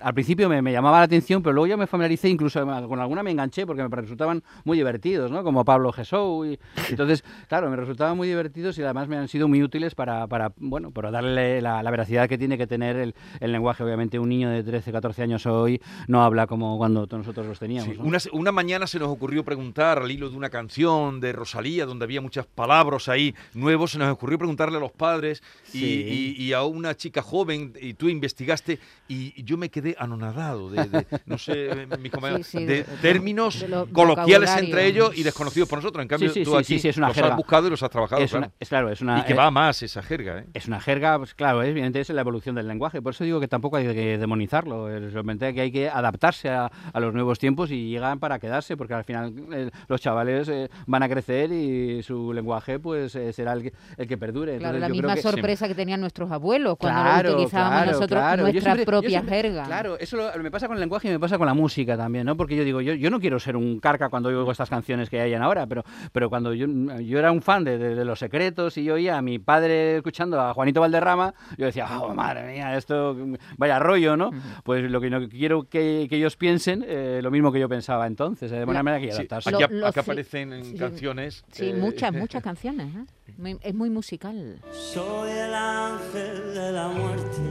al 0.01 0.13
principio 0.13 0.49
me, 0.49 0.61
me, 0.61 0.71
llamaba 0.71 0.99
la 0.99 1.05
atención, 1.05 1.43
pero 1.43 1.53
luego 1.53 1.67
ya 1.67 1.77
me 1.77 1.87
familiaricé, 1.87 2.29
incluso 2.29 2.65
con 2.65 2.99
alguna 2.99 3.23
me 3.23 3.31
enganché 3.31 3.65
porque 3.65 3.83
me 3.83 3.89
resultaban 3.89 4.43
muy 4.63 4.77
divertidos, 4.77 5.31
¿no? 5.31 5.43
Como 5.43 5.65
Pablo 5.65 5.91
Jesús 5.91 6.04
Show. 6.05 6.45
Y, 6.45 6.59
entonces, 6.89 7.23
claro, 7.47 7.69
me 7.69 7.75
resultaban 7.75 8.17
muy 8.17 8.27
divertidos 8.27 8.77
y 8.77 8.83
además 8.83 9.07
me 9.07 9.17
han 9.17 9.27
sido 9.27 9.47
muy 9.47 9.63
útiles 9.63 9.95
para, 9.95 10.27
para 10.27 10.51
bueno, 10.57 10.91
para 10.91 11.11
darle 11.11 11.61
la, 11.61 11.81
veracidad 11.91 12.27
que 12.27 12.37
tiene 12.37 12.57
que 12.57 12.67
tener 12.67 12.95
el, 12.97 13.15
el, 13.39 13.51
lenguaje. 13.51 13.83
Obviamente, 13.83 14.19
un 14.19 14.29
niño 14.29 14.49
de 14.49 14.63
13, 14.63 14.91
14 14.91 15.23
años 15.23 15.45
hoy 15.45 15.81
no 16.07 16.23
habla 16.23 16.47
como 16.47 16.77
cuando 16.77 17.07
nosotros 17.09 17.45
los 17.45 17.59
teníamos. 17.59 17.97
una, 17.97 18.17
una, 18.31 18.51
mañana 18.51 18.87
se 18.87 18.99
nos 18.99 19.09
ocurrió 19.09 19.43
preguntar 19.43 19.99
al 19.99 20.11
hilo 20.11 20.29
de 20.29 20.35
una 20.35 20.49
canción 20.49 21.19
de 21.19 21.31
Rosalía, 21.33 21.85
donde 21.85 22.05
había 22.05 22.21
muchas 22.21 22.45
palabras 22.45 23.07
ahí 23.09 23.35
nuevos, 23.53 23.91
se 23.91 23.97
nos 23.97 24.11
ocurrió 24.11 24.37
preguntarle 24.37 24.77
a 24.77 24.79
los 24.79 24.91
padres 24.91 25.43
y, 25.73 26.35
y, 26.37 26.53
a 26.53 26.63
una 26.63 26.95
chica 26.95 27.21
joven, 27.21 27.73
y 27.79 27.93
tú 27.93 28.09
investigaste, 28.09 28.79
y 29.07 29.43
yo 29.43 29.57
me 29.57 29.69
quedé 29.69 29.95
anonadado 29.99 30.69
de, 30.69 31.05
no 31.25 31.37
sé, 31.37 31.87
mi 31.99 32.09
de 32.65 32.83
términos 33.01 33.65
coloquiales 33.91 34.49
entre 34.57 34.87
ellos 34.87 35.11
y 35.15 35.23
desconocidos 35.23 35.69
por 35.69 35.79
nosotros. 35.79 35.94
En 36.01 36.07
cambio, 36.07 36.31
tú 36.43 36.57
aquí 36.57 36.75
es 36.75 36.97
una 36.97 37.07
los 37.07 37.15
jerga. 37.15 37.31
has 37.31 37.37
buscado 37.37 37.67
y 37.67 37.69
los 37.69 37.83
has 37.83 37.89
trabajado. 37.89 38.21
Es 38.21 38.31
claro. 38.31 38.51
es, 38.59 38.69
claro, 38.69 38.89
es 38.91 39.01
una, 39.01 39.19
y 39.19 39.23
que 39.23 39.33
eh, 39.33 39.35
va 39.35 39.51
más 39.51 39.81
esa 39.81 40.01
jerga. 40.01 40.39
¿eh? 40.39 40.45
Es 40.53 40.67
una 40.67 40.79
jerga, 40.79 41.17
pues 41.17 41.33
claro, 41.33 41.61
evidentemente 41.63 42.01
es 42.01 42.09
la 42.09 42.21
evolución 42.21 42.55
del 42.55 42.67
lenguaje. 42.67 43.01
Por 43.01 43.13
eso 43.13 43.23
digo 43.23 43.39
que 43.39 43.47
tampoco 43.47 43.77
hay 43.77 43.93
que 43.93 44.17
demonizarlo. 44.17 44.87
Realmente 44.87 45.53
que 45.53 45.61
hay 45.61 45.71
que 45.71 45.89
adaptarse 45.89 46.49
a, 46.49 46.71
a 46.93 46.99
los 46.99 47.13
nuevos 47.13 47.39
tiempos 47.39 47.71
y 47.71 47.89
llegan 47.89 48.19
para 48.19 48.39
quedarse, 48.39 48.77
porque 48.77 48.93
al 48.93 49.03
final 49.03 49.33
eh, 49.51 49.69
los 49.87 50.01
chavales 50.01 50.47
eh, 50.49 50.69
van 50.87 51.03
a 51.03 51.09
crecer 51.09 51.51
y 51.51 52.01
su 52.03 52.33
lenguaje 52.33 52.79
pues 52.79 53.15
eh, 53.15 53.33
será 53.33 53.53
el 53.53 53.63
que, 53.63 53.73
el 53.97 54.07
que 54.07 54.17
perdure. 54.17 54.57
Claro, 54.57 54.79
la 54.79 54.89
misma 54.89 55.15
sorpresa 55.17 55.67
que 55.67 55.75
tenían 55.75 55.99
nuestros 55.99 56.31
abuelos 56.31 56.77
cuando 56.77 57.31
utilizábamos 57.31 57.87
nosotros 57.87 58.37
nuestra 58.37 58.75
propia 58.85 59.23
jerga. 59.23 59.63
Claro, 59.65 59.97
eso 59.99 60.17
me 60.41 60.51
pasa 60.51 60.67
con 60.67 60.77
el 60.77 60.81
lenguaje 60.81 61.07
y 61.07 61.11
me 61.11 61.19
pasa 61.19 61.37
con 61.37 61.47
la 61.47 61.53
música 61.53 61.97
también, 61.97 62.25
¿no? 62.25 62.37
Porque 62.37 62.55
yo 62.55 62.63
digo, 62.63 62.81
yo, 62.81 62.93
yo 62.93 63.09
no 63.09 63.19
quiero 63.19 63.39
ser 63.39 63.55
un 63.55 63.79
carca 63.79 64.09
cuando 64.09 64.29
oigo 64.29 64.51
estas 64.51 64.69
canciones 64.69 65.09
que 65.09 65.19
hayan 65.19 65.41
ahora, 65.41 65.67
pero, 65.67 65.74
pero 66.11 66.29
cuando 66.29 66.53
yo, 66.53 66.67
yo 66.99 67.19
era 67.19 67.31
un 67.31 67.41
fan 67.41 67.63
de, 67.63 67.77
de, 67.77 68.05
Los 68.05 68.19
Secretos 68.19 68.77
y 68.77 68.83
yo 68.83 68.95
oía 68.95 69.17
a 69.17 69.21
mi 69.21 69.39
padre 69.39 69.97
escuchando 69.97 70.39
a 70.39 70.53
Juanito 70.53 70.81
Valderrama, 70.81 71.33
yo 71.57 71.65
decía, 71.65 71.87
oh, 71.99 72.13
madre 72.13 72.53
mía, 72.53 72.77
esto 72.77 73.17
vaya 73.57 73.79
rollo, 73.79 74.15
¿no? 74.17 74.31
Pues 74.63 74.89
lo 74.89 75.01
que 75.01 75.09
no 75.09 75.27
quiero 75.27 75.63
que, 75.63 76.07
que 76.09 76.17
ellos 76.17 76.35
piensen, 76.35 76.83
eh, 76.87 77.19
lo 77.21 77.31
mismo 77.31 77.51
que 77.51 77.59
yo 77.59 77.69
pensaba 77.69 78.07
entonces, 78.07 78.51
de 78.51 78.65
buena 78.65 78.83
manera 78.83 79.05
que 79.05 79.11
adaptarse. 79.11 79.49
aquí, 79.49 79.63
aquí 79.63 79.99
aparecen 79.99 80.53
en 80.53 80.77
canciones. 80.77 81.43
Sí, 81.51 81.73
muchas, 81.73 82.13
muchas 82.13 82.43
canciones. 82.43 82.95
¿eh? 82.95 83.57
es 83.61 83.73
muy 83.73 83.89
musical. 83.89 84.59
Soy 84.71 85.31
el 85.31 85.53
ángel 85.53 86.53
de 86.53 86.71
la 86.71 86.87
muerte. 86.87 87.41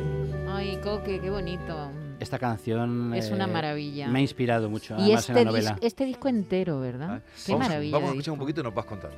Ay, 0.49 0.79
Coque, 0.83 1.21
qué 1.21 1.31
bonito. 1.31 2.04
Esta 2.21 2.39
canción 2.39 3.13
es 3.15 3.31
una 3.31 3.45
eh, 3.45 3.49
maravilla. 3.49 4.09
Me 4.09 4.19
ha 4.21 4.23
inspirado 4.23 4.71
mucho. 4.71 4.97
Y 4.99 5.13
este, 5.13 5.33
en 5.33 5.39
la 5.39 5.45
novela. 5.45 5.79
este 5.81 6.05
disco 6.05 6.29
entero, 6.29 6.81
¿verdad? 6.81 7.09
Ah, 7.11 7.21
qué 7.45 7.53
vamos, 7.53 7.69
maravilla. 7.69 7.93
Vamos 7.97 8.09
a 8.09 8.13
escuchar 8.13 8.33
un 8.33 8.39
poquito 8.39 8.61
y 8.61 8.65
nos 8.65 8.75
vas 8.75 8.85
contando. 8.85 9.17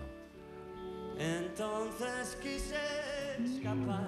Entonces 1.18 2.38
quise 2.42 2.76
escapar. 3.44 4.06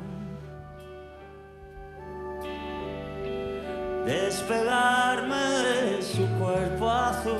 Despegarme 4.04 5.36
de 5.36 6.02
su 6.02 6.26
cuerpo 6.38 6.90
azul. 6.90 7.34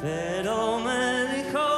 Pero 0.00 0.78
me 0.80 1.34
dijo 1.34 1.73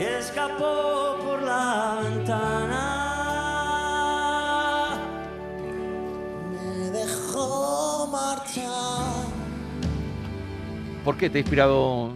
Y 0.00 0.02
escapó 0.02 1.18
por 1.22 1.42
la 1.42 2.00
ventana. 2.02 2.86
Me 6.58 6.90
dejó 6.90 8.06
marchar. 8.10 9.26
¿Por 11.04 11.18
qué 11.18 11.28
te 11.28 11.36
ha 11.36 11.40
inspirado 11.42 12.09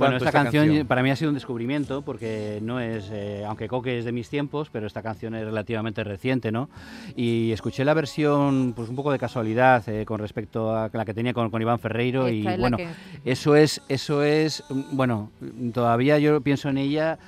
bueno, 0.00 0.16
esta, 0.16 0.32
canción, 0.32 0.86
para 0.86 1.02
mí 1.02 1.10
ha 1.10 1.16
sido 1.16 1.30
un 1.30 1.34
descubrimiento 1.34 2.02
porque 2.02 2.58
no 2.62 2.80
es, 2.80 3.10
eh, 3.12 3.44
aunque 3.46 3.68
Coque 3.68 3.98
es 3.98 4.04
de 4.04 4.12
mis 4.12 4.28
tiempos, 4.28 4.70
pero 4.70 4.86
esta 4.86 5.02
canción 5.02 5.34
es 5.34 5.44
relativamente 5.44 6.02
reciente, 6.02 6.50
¿no? 6.50 6.68
Y 7.14 7.52
escuché 7.52 7.84
la 7.84 7.94
versión, 7.94 8.72
pues 8.74 8.88
un 8.88 8.96
poco 8.96 9.12
de 9.12 9.18
casualidad 9.18 9.88
eh, 9.88 10.04
con 10.04 10.18
respecto 10.18 10.74
a 10.74 10.90
la 10.92 11.04
que 11.04 11.14
tenía 11.14 11.32
con, 11.32 11.50
Iván 11.60 11.78
Ferreiro 11.78 12.28
y 12.28 12.42
bueno, 12.56 12.78
eso 13.24 13.54
es, 13.54 13.82
eso 13.88 14.22
es, 14.22 14.64
bueno, 14.92 15.30
todavía 15.74 16.18
yo 16.18 16.40
pienso 16.40 16.70
en 16.70 16.78
ella 16.78 17.18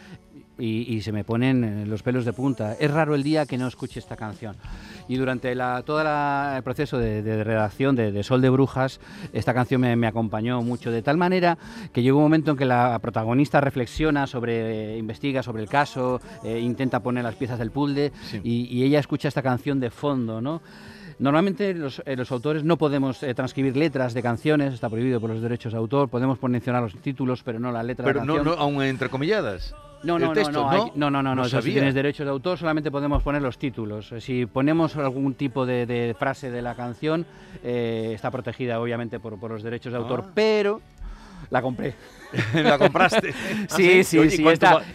y, 0.59 1.01
se 1.01 1.13
me 1.13 1.25
ponen 1.25 1.65
eh, 1.65 1.87
los 1.87 2.03
pelos 2.03 2.25
de 2.25 2.33
punta. 2.33 2.75
Es 2.79 2.91
raro 2.91 3.15
el 3.15 3.23
día 3.23 3.47
que 3.47 3.59
no 3.59 3.67
escuche 3.67 3.99
esta 3.99 4.17
canción. 4.17 4.57
Y 5.09 5.17
durante 5.17 5.55
la, 5.55 5.83
todo 5.85 6.01
el 6.01 6.63
proceso 6.63 6.99
de, 6.99 7.45
redacción 7.45 7.97
de, 7.97 8.23
Sol 8.23 8.41
de 8.41 8.51
Brujas, 8.51 9.01
esta 9.33 9.55
canción 9.55 9.81
me, 9.81 10.07
acompañó 10.07 10.63
mucho, 10.63 10.91
de 10.91 11.03
tal 11.03 11.17
manera 11.17 11.59
que 11.93 12.03
llegó 12.03 12.19
un 12.19 12.25
momento 12.25 12.53
en 12.53 12.57
que 12.57 12.65
la 12.65 12.99
protagonista 13.01 13.61
reflexiona 13.61 14.27
sobre, 14.27 14.95
eh, 14.95 14.99
investiga 14.99 15.43
sobre 15.43 15.63
el 15.63 15.69
caso, 15.69 16.21
eh, 16.45 16.61
intenta 16.61 17.01
poner 17.01 17.25
las 17.25 17.35
piezas 17.35 17.59
del 17.59 17.71
puzzle 17.71 18.13
y, 18.45 18.83
ella 18.83 18.99
escucha 18.99 19.29
esta 19.29 19.43
canción 19.43 19.79
de 19.79 19.91
fondo, 19.91 20.41
¿no? 20.41 20.61
Normalmente 21.23 21.73
los, 21.73 22.03
los, 22.05 22.33
autores 22.33 22.65
no 22.65 22.77
podemos 22.77 23.21
transcribir 23.21 23.77
letras 23.77 24.13
de 24.13 24.23
canciones, 24.23 24.75
está 24.75 24.91
prohibido 24.91 25.21
por 25.21 25.31
los 25.31 25.41
derechos 25.41 25.73
de 25.73 25.79
autor, 25.79 26.09
podemos 26.09 26.43
mencionar 26.43 26.83
los 26.83 26.97
títulos, 26.97 27.43
pero 27.45 27.61
no 27.61 27.71
la 27.71 27.83
letra 27.85 28.05
de 28.07 28.13
la 28.13 28.21
canción. 28.21 28.45
Pero 28.45 28.57
no, 28.57 28.61
aún 28.61 28.83
entrecomilladas. 28.83 29.75
No, 30.03 30.19
no, 30.19 30.35
no, 30.35 30.91
no, 30.97 31.11
no, 31.11 31.23
no, 31.23 31.35
no, 31.37 31.45
si 31.45 31.61
tienes 31.61 31.95
derechos 31.95 32.27
de 32.27 32.31
autor 32.33 32.59
solamente 32.59 32.91
podemos 32.91 33.23
poner 33.23 33.41
los 33.41 33.57
títulos. 33.57 34.13
Si 34.19 34.47
ponemos 34.47 34.97
algún 34.97 35.35
tipo 35.35 35.65
de, 35.65 36.17
frase 36.19 36.51
de 36.51 36.61
la 36.61 36.75
canción, 36.75 37.25
eh, 37.63 38.11
está 38.13 38.33
protegida 38.33 38.81
obviamente 38.81 39.21
por, 39.21 39.39
por 39.39 39.53
los 39.53 39.63
derechos 39.63 39.93
de 39.93 39.99
autor, 40.01 40.25
ah. 40.27 40.31
pero 40.35 40.81
la 41.51 41.63
compré. 41.63 41.95
¿La 42.55 42.79
compraste? 42.79 43.33
sí, 43.33 44.01
¿Ah, 44.01 44.05
sí, 44.05 44.31
sí. 44.31 44.45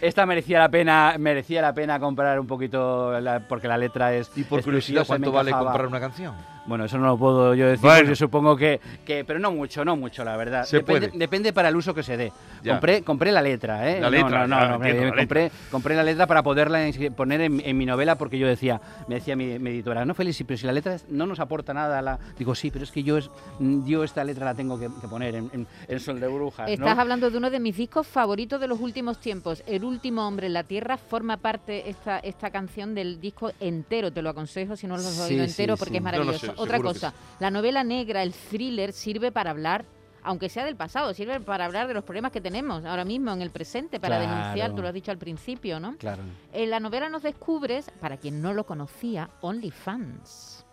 esta, 0.01 0.25
merecía 0.25 0.59
la 0.59 0.69
pena 0.69 1.15
merecía 1.17 1.61
la 1.61 1.73
pena 1.73 1.99
comprar 1.99 2.39
un 2.39 2.47
poquito 2.47 3.13
porque 3.47 3.67
la 3.67 3.77
letra 3.77 4.13
es. 4.13 4.31
¿Y 4.35 4.43
por 4.43 4.63
curiosidad 4.63 5.05
cuánto 5.05 5.31
vale 5.31 5.51
comprar 5.51 5.87
una 5.87 5.99
canción? 5.99 6.33
Bueno, 6.67 6.83
eso 6.83 6.97
no 6.97 7.07
lo 7.07 7.17
puedo 7.17 7.55
yo 7.55 7.69
decir, 7.69 7.89
yo 8.05 8.15
supongo 8.15 8.57
que, 8.57 8.81
que, 9.05 9.23
Pero 9.23 9.39
no 9.39 9.51
mucho, 9.51 9.85
no 9.85 9.95
mucho, 9.95 10.25
la 10.25 10.35
verdad. 10.35 10.67
depende, 10.69 11.11
depende, 11.13 11.53
para 11.53 11.69
el 11.69 11.75
uso 11.77 11.93
que 11.93 12.03
se 12.03 12.17
dé. 12.17 12.33
Compré, 12.67 13.03
compré 13.03 13.31
la 13.31 13.41
letra, 13.41 13.89
¿eh? 13.89 14.01
La 14.01 14.09
letra, 14.09 14.45
no, 14.45 14.59
no, 14.59 14.77
no, 14.77 15.15
compré, 15.15 15.51
compré 15.71 15.95
la 15.95 16.03
letra 16.03 16.27
para 16.27 16.43
poderla 16.43 16.79
poner 17.15 17.41
en, 17.41 17.77
mi 17.77 17.85
novela 17.85 18.17
porque 18.17 18.37
yo 18.37 18.47
decía, 18.47 18.81
me 19.07 19.15
decía 19.15 19.37
mi, 19.37 19.53
editora, 19.53 20.03
no, 20.03 20.13
Félix, 20.13 20.43
pero 20.45 20.57
si 20.57 20.65
la 20.65 20.73
letra 20.73 20.97
no 21.09 21.25
nos 21.25 21.39
aporta 21.39 21.73
nada, 21.73 22.01
la... 22.01 22.19
digo, 22.37 22.53
sí, 22.53 22.69
pero 22.69 22.83
es 22.83 22.91
que 22.91 23.01
yo, 23.01 23.17
es, 23.17 23.31
yo 23.59 24.03
esta 24.03 24.25
letra 24.25 24.43
la 24.43 24.53
tengo 24.53 24.77
que, 24.77 24.89
poner 25.07 25.35
en, 25.35 25.67
en, 25.87 25.99
Sol 26.01 26.19
de 26.19 26.27
Brujas. 26.27 26.69
Estás 26.69 26.97
hablando 26.97 27.26
de 27.29 27.37
uno 27.37 27.49
de 27.49 27.59
mis 27.59 27.77
discos 27.77 28.07
favoritos 28.07 28.59
de 28.59 28.67
los 28.67 28.79
últimos 28.79 29.19
tiempos. 29.19 29.63
El 29.65 29.83
último 29.83 30.27
hombre 30.27 30.47
en 30.47 30.53
la 30.53 30.63
tierra 30.63 30.97
forma 30.97 31.37
parte 31.37 31.89
esta, 31.89 32.19
esta 32.19 32.51
canción 32.51 32.95
del 32.95 33.19
disco 33.19 33.51
entero. 33.59 34.11
Te 34.11 34.21
lo 34.21 34.29
aconsejo 34.29 34.75
si 34.75 34.87
no 34.87 34.97
lo 34.97 35.03
has 35.03 35.19
oído 35.19 35.43
entero 35.43 35.77
porque 35.77 35.97
es 35.97 36.03
maravilloso. 36.03 36.53
Otra 36.57 36.79
cosa. 36.79 37.13
La 37.39 37.51
novela 37.51 37.83
negra, 37.83 38.23
el 38.23 38.33
thriller, 38.33 38.93
sirve 38.93 39.31
para 39.31 39.51
hablar 39.51 39.85
aunque 40.23 40.49
sea 40.49 40.65
del 40.65 40.75
pasado, 40.75 41.13
sirve 41.13 41.39
para 41.39 41.63
hablar 41.63 41.87
de 41.87 41.93
los 41.93 42.03
problemas 42.03 42.33
que 42.33 42.41
tenemos 42.41 42.83
ahora 42.83 43.05
mismo 43.05 43.31
en 43.31 43.41
el 43.41 43.49
presente, 43.49 43.97
para 43.97 44.19
denunciar, 44.19 44.75
tú 44.75 44.81
lo 44.81 44.89
has 44.89 44.93
dicho 44.93 45.09
al 45.09 45.17
principio, 45.17 45.79
¿no? 45.79 45.95
Claro. 45.95 46.21
En 46.51 46.69
la 46.69 46.81
novela 46.81 47.07
nos 47.07 47.23
descubres, 47.23 47.89
para 48.01 48.17
quien 48.17 48.41
no 48.41 48.53
lo 48.53 48.65
conocía, 48.65 49.29
OnlyFans. 49.39 50.65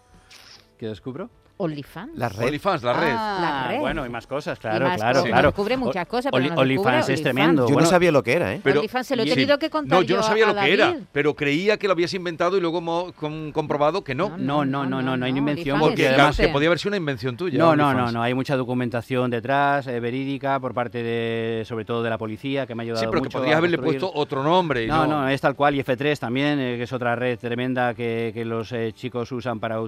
¿Qué 0.76 0.88
descubro? 0.88 1.30
OnlyFans. 1.56 2.18
La 2.18 2.28
red. 2.28 2.46
OnlyFans, 2.46 2.82
la 2.82 2.92
red. 2.92 3.14
Ah, 3.16 3.38
la 3.40 3.68
red. 3.68 3.80
Bueno, 3.80 4.04
y 4.04 4.08
más 4.08 4.26
cosas, 4.26 4.58
claro, 4.58 4.86
claro, 4.96 5.22
claro. 5.22 5.48
Descubre 5.48 5.76
muchas 5.76 6.06
cosas, 6.06 6.32
pero 6.32 6.54
OnlyFans 6.54 7.08
es 7.10 7.22
tremendo. 7.22 7.68
Yo 7.68 7.76
no 7.76 7.86
sabía 7.86 8.10
lo 8.10 8.22
que 8.22 8.32
era, 8.32 8.54
¿eh? 8.54 8.60
Pero, 8.62 8.80
OnlyFans 8.80 9.06
se 9.06 9.16
lo 9.16 9.22
he 9.22 9.26
tenido 9.26 9.58
que 9.58 9.70
contar 9.70 9.98
No, 9.98 10.02
yo 10.02 10.16
no 10.16 10.22
sabía 10.22 10.46
lo 10.46 10.54
que 10.54 10.72
era, 10.72 10.96
pero 11.12 11.34
creía 11.34 11.76
que 11.76 11.86
lo 11.86 11.92
habías 11.92 12.14
inventado 12.14 12.56
y 12.56 12.60
luego 12.60 12.78
hemos 12.78 13.12
comprobado 13.52 14.02
que 14.02 14.14
no. 14.14 14.36
No, 14.36 14.64
no, 14.64 14.84
no, 14.84 15.02
no, 15.02 15.16
no, 15.16 15.24
hay 15.24 15.32
invención. 15.36 15.78
Porque 15.78 16.08
además 16.08 16.36
que 16.36 16.48
podía 16.48 16.68
haber 16.68 16.78
sido 16.78 16.90
una 16.90 16.96
invención 16.96 17.36
tuya. 17.36 17.58
No, 17.58 17.76
no, 17.76 17.94
no, 17.94 18.10
no, 18.10 18.22
hay 18.22 18.34
mucha 18.34 18.56
documentación 18.56 19.30
detrás, 19.30 19.86
eh, 19.86 20.00
verídica, 20.00 20.58
por 20.60 20.74
parte 20.74 21.02
de, 21.02 21.64
sobre 21.66 21.84
todo 21.84 22.02
de 22.02 22.10
la 22.10 22.18
policía, 22.18 22.66
que 22.66 22.74
me 22.74 22.82
ha 22.82 22.84
ayudado 22.84 23.00
mucho. 23.02 23.10
Sí, 23.10 23.12
pero 23.12 23.22
que 23.22 23.30
podrías 23.30 23.56
haberle 23.56 23.78
puesto 23.78 24.10
otro 24.12 24.42
nombre. 24.42 24.86
No, 24.86 25.06
no, 25.06 25.28
es 25.28 25.40
tal 25.40 25.54
cual, 25.54 25.74
y 25.74 25.82
F3 25.82 26.18
también, 26.18 26.58
eh, 26.58 26.76
que 26.76 26.84
es 26.84 26.92
otra 26.92 27.16
red 27.16 27.38
tremenda 27.38 27.94
que, 27.94 28.32
que 28.34 28.44
los 28.44 28.72
eh, 28.72 28.92
chicos 28.94 29.30
usan 29.32 29.60
para 29.60 29.80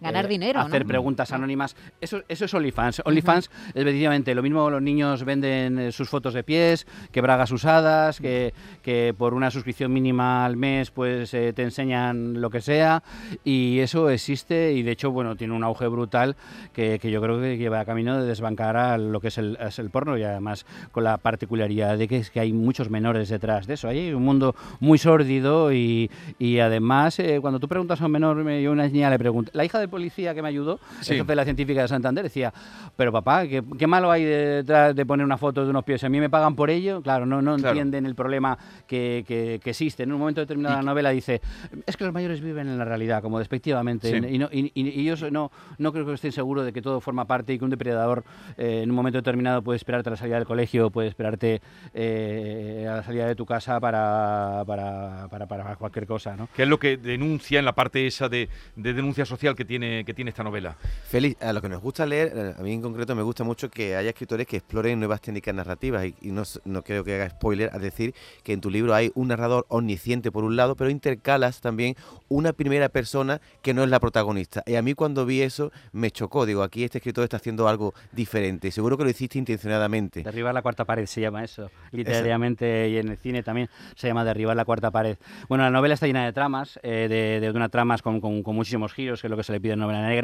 ganar 0.00 0.28
dinero, 0.28 0.51
hacer 0.56 0.86
preguntas 0.86 1.32
anónimas. 1.32 1.76
Eso, 2.00 2.22
eso 2.28 2.44
es 2.44 2.54
OnlyFans. 2.54 3.02
OnlyFans 3.04 3.50
es 3.74 3.82
precisamente 3.82 4.34
lo 4.34 4.42
mismo 4.42 4.68
los 4.70 4.82
niños 4.82 5.24
venden 5.24 5.78
eh, 5.78 5.92
sus 5.92 6.08
fotos 6.08 6.34
de 6.34 6.42
pies, 6.42 6.86
que 7.10 7.20
bragas 7.20 7.50
usadas, 7.50 8.20
que, 8.20 8.54
que 8.82 9.14
por 9.16 9.34
una 9.34 9.50
suscripción 9.50 9.92
mínima 9.92 10.44
al 10.44 10.56
mes 10.56 10.90
pues 10.90 11.34
eh, 11.34 11.52
te 11.52 11.62
enseñan 11.62 12.40
lo 12.40 12.50
que 12.50 12.60
sea 12.60 13.02
y 13.44 13.78
eso 13.80 14.10
existe 14.10 14.72
y 14.72 14.82
de 14.82 14.92
hecho 14.92 15.10
bueno 15.10 15.36
tiene 15.36 15.54
un 15.54 15.64
auge 15.64 15.86
brutal 15.86 16.36
que, 16.72 16.98
que 16.98 17.10
yo 17.10 17.20
creo 17.20 17.40
que 17.40 17.56
lleva 17.56 17.84
camino 17.84 18.20
de 18.20 18.26
desbancar 18.26 18.76
a 18.76 18.98
lo 18.98 19.20
que 19.20 19.28
es 19.28 19.38
el, 19.38 19.56
es 19.60 19.78
el 19.78 19.90
porno 19.90 20.16
y 20.16 20.22
además 20.22 20.66
con 20.90 21.04
la 21.04 21.18
particularidad 21.18 21.98
de 21.98 22.08
que 22.08 22.18
es 22.18 22.30
que 22.30 22.40
hay 22.40 22.52
muchos 22.52 22.90
menores 22.90 23.28
detrás 23.28 23.66
de 23.66 23.74
eso. 23.74 23.88
Hay 23.88 24.12
un 24.12 24.22
mundo 24.22 24.54
muy 24.80 24.98
sórdido 24.98 25.72
y, 25.72 26.10
y 26.38 26.58
además 26.58 27.18
eh, 27.18 27.38
cuando 27.40 27.60
tú 27.60 27.68
preguntas 27.68 28.00
a 28.00 28.06
un 28.06 28.12
menor, 28.12 28.42
yo 28.60 28.72
una 28.72 28.88
niña 28.88 29.10
le 29.10 29.18
pregunto, 29.18 29.50
la 29.54 29.64
hija 29.64 29.78
del 29.78 29.88
policía 29.88 30.34
que 30.34 30.41
que 30.42 30.44
me 30.44 30.48
ayudó, 30.48 30.80
el 31.00 31.06
jefe 31.06 31.24
de 31.24 31.36
la 31.36 31.44
científica 31.44 31.82
de 31.82 31.88
Santander, 31.88 32.24
decía, 32.24 32.52
pero 32.96 33.12
papá, 33.12 33.46
¿qué, 33.46 33.62
qué 33.78 33.86
malo 33.86 34.10
hay 34.10 34.24
detrás 34.24 34.94
de 34.94 35.06
poner 35.06 35.24
una 35.24 35.38
foto 35.38 35.64
de 35.64 35.70
unos 35.70 35.84
pies? 35.84 36.02
a 36.04 36.08
mí 36.08 36.20
me 36.20 36.30
pagan 36.30 36.54
por 36.56 36.70
ello, 36.70 37.02
claro, 37.02 37.26
no, 37.26 37.42
no 37.42 37.54
entienden 37.54 38.06
el 38.06 38.14
problema 38.14 38.58
que, 38.86 39.24
que, 39.26 39.60
existe. 39.64 40.02
En 40.02 40.12
un 40.12 40.18
momento 40.18 40.40
determinado 40.40 40.76
de 40.76 40.82
la 40.82 40.90
novela 40.90 41.10
dice, 41.10 41.40
es 41.86 41.96
que 41.96 42.04
los 42.04 42.12
mayores 42.12 42.40
viven 42.40 42.68
en 42.68 42.78
la 42.78 42.84
realidad, 42.84 43.22
como 43.22 43.38
despectivamente, 43.38 44.10
y, 44.10 44.38
no, 44.38 44.48
y, 44.52 44.72
y, 44.74 45.04
yo 45.04 45.30
no, 45.30 45.50
no 45.78 45.92
creo 45.92 46.06
que 46.06 46.14
estén 46.14 46.32
seguros 46.32 46.64
de 46.64 46.72
que 46.72 46.82
todo 46.82 47.00
forma 47.00 47.26
parte 47.26 47.52
y 47.52 47.58
que 47.58 47.64
un 47.64 47.70
depredador 47.70 48.24
eh, 48.56 48.80
en 48.82 48.90
un 48.90 48.96
momento 48.96 49.18
determinado 49.18 49.62
puede 49.62 49.76
esperarte 49.76 50.08
a 50.08 50.12
la 50.12 50.16
salida 50.16 50.36
del 50.36 50.46
colegio, 50.46 50.90
puede 50.90 51.08
esperarte 51.08 51.60
eh, 51.94 52.86
a 52.90 52.96
la 52.96 53.02
salida 53.02 53.26
de 53.26 53.34
tu 53.34 53.46
casa 53.46 53.80
para, 53.80 54.64
para, 54.66 55.28
para, 55.28 55.46
para, 55.46 55.76
cualquier 55.76 56.06
cosa. 56.06 56.36
¿no? 56.36 56.48
Que 56.54 56.64
es 56.64 56.68
lo 56.68 56.78
que 56.78 56.96
denuncia 56.96 57.58
en 57.58 57.64
la 57.64 57.74
parte 57.74 58.06
esa 58.06 58.28
de, 58.28 58.48
de, 58.76 58.92
denuncia 58.92 59.24
social 59.24 59.54
que 59.54 59.64
tiene, 59.64 60.04
que 60.04 60.14
tiene 60.14 60.31
esta 60.32 60.42
novela. 60.42 60.76
Félix, 61.08 61.40
a 61.42 61.52
lo 61.52 61.62
que 61.62 61.68
nos 61.68 61.80
gusta 61.80 62.06
leer, 62.06 62.56
a 62.58 62.62
mí 62.62 62.72
en 62.72 62.82
concreto 62.82 63.14
me 63.14 63.22
gusta 63.22 63.44
mucho 63.44 63.70
que 63.70 63.96
haya 63.96 64.10
escritores 64.10 64.46
que 64.46 64.56
exploren 64.56 64.98
nuevas 64.98 65.20
técnicas 65.20 65.54
narrativas 65.54 66.06
y, 66.20 66.32
no, 66.32 66.42
no 66.64 66.82
creo 66.82 67.04
que 67.04 67.14
haga 67.14 67.30
spoiler 67.30 67.70
a 67.72 67.78
decir 67.78 68.14
que 68.42 68.52
en 68.52 68.60
tu 68.60 68.70
libro 68.70 68.94
hay 68.94 69.12
un 69.14 69.28
narrador 69.28 69.66
omnisciente 69.68 70.32
por 70.32 70.44
un 70.44 70.56
lado, 70.56 70.74
pero 70.76 70.90
intercalas 70.90 71.60
también 71.60 71.96
una 72.28 72.52
primera 72.52 72.88
persona 72.88 73.40
que 73.62 73.74
no 73.74 73.84
es 73.84 73.90
la 73.90 74.00
protagonista. 74.00 74.62
Y 74.66 74.74
a 74.74 74.82
mí 74.82 74.94
cuando 74.94 75.26
vi 75.26 75.42
eso 75.42 75.70
me 75.92 76.10
chocó, 76.10 76.46
digo, 76.46 76.62
aquí 76.62 76.84
este 76.84 76.98
escritor 76.98 77.24
está 77.24 77.36
haciendo 77.36 77.68
algo 77.68 77.94
diferente. 78.12 78.70
Seguro 78.70 78.96
que 78.96 79.04
lo 79.04 79.10
hiciste 79.10 79.38
intencionadamente. 79.38 80.22
Derribar 80.22 80.54
la 80.54 80.62
cuarta 80.62 80.84
pared 80.84 81.06
se 81.06 81.20
llama 81.20 81.44
eso, 81.44 81.70
literariamente 81.90 82.88
y 82.88 82.98
en 82.98 83.08
el 83.08 83.18
cine 83.18 83.42
también 83.42 83.68
se 83.94 84.08
llama 84.08 84.24
derribar 84.24 84.56
la 84.56 84.64
cuarta 84.64 84.90
pared. 84.90 85.16
Bueno, 85.48 85.64
la 85.64 85.70
novela 85.70 85.94
está 85.94 86.06
llena 86.06 86.24
de 86.24 86.32
tramas, 86.32 86.78
eh, 86.82 87.06
de, 87.08 87.40
de 87.40 87.50
unas 87.50 87.70
tramas 87.70 88.02
con, 88.02 88.20
con, 88.20 88.42
muchísimos 88.54 88.92
giros, 88.92 89.20
que 89.20 89.26
es 89.26 89.30
lo 89.30 89.36
que 89.36 89.42
se 89.42 89.52
le 89.52 89.60
pide 89.60 89.74
en 89.74 89.80
novela 89.80 90.06
negra, 90.06 90.21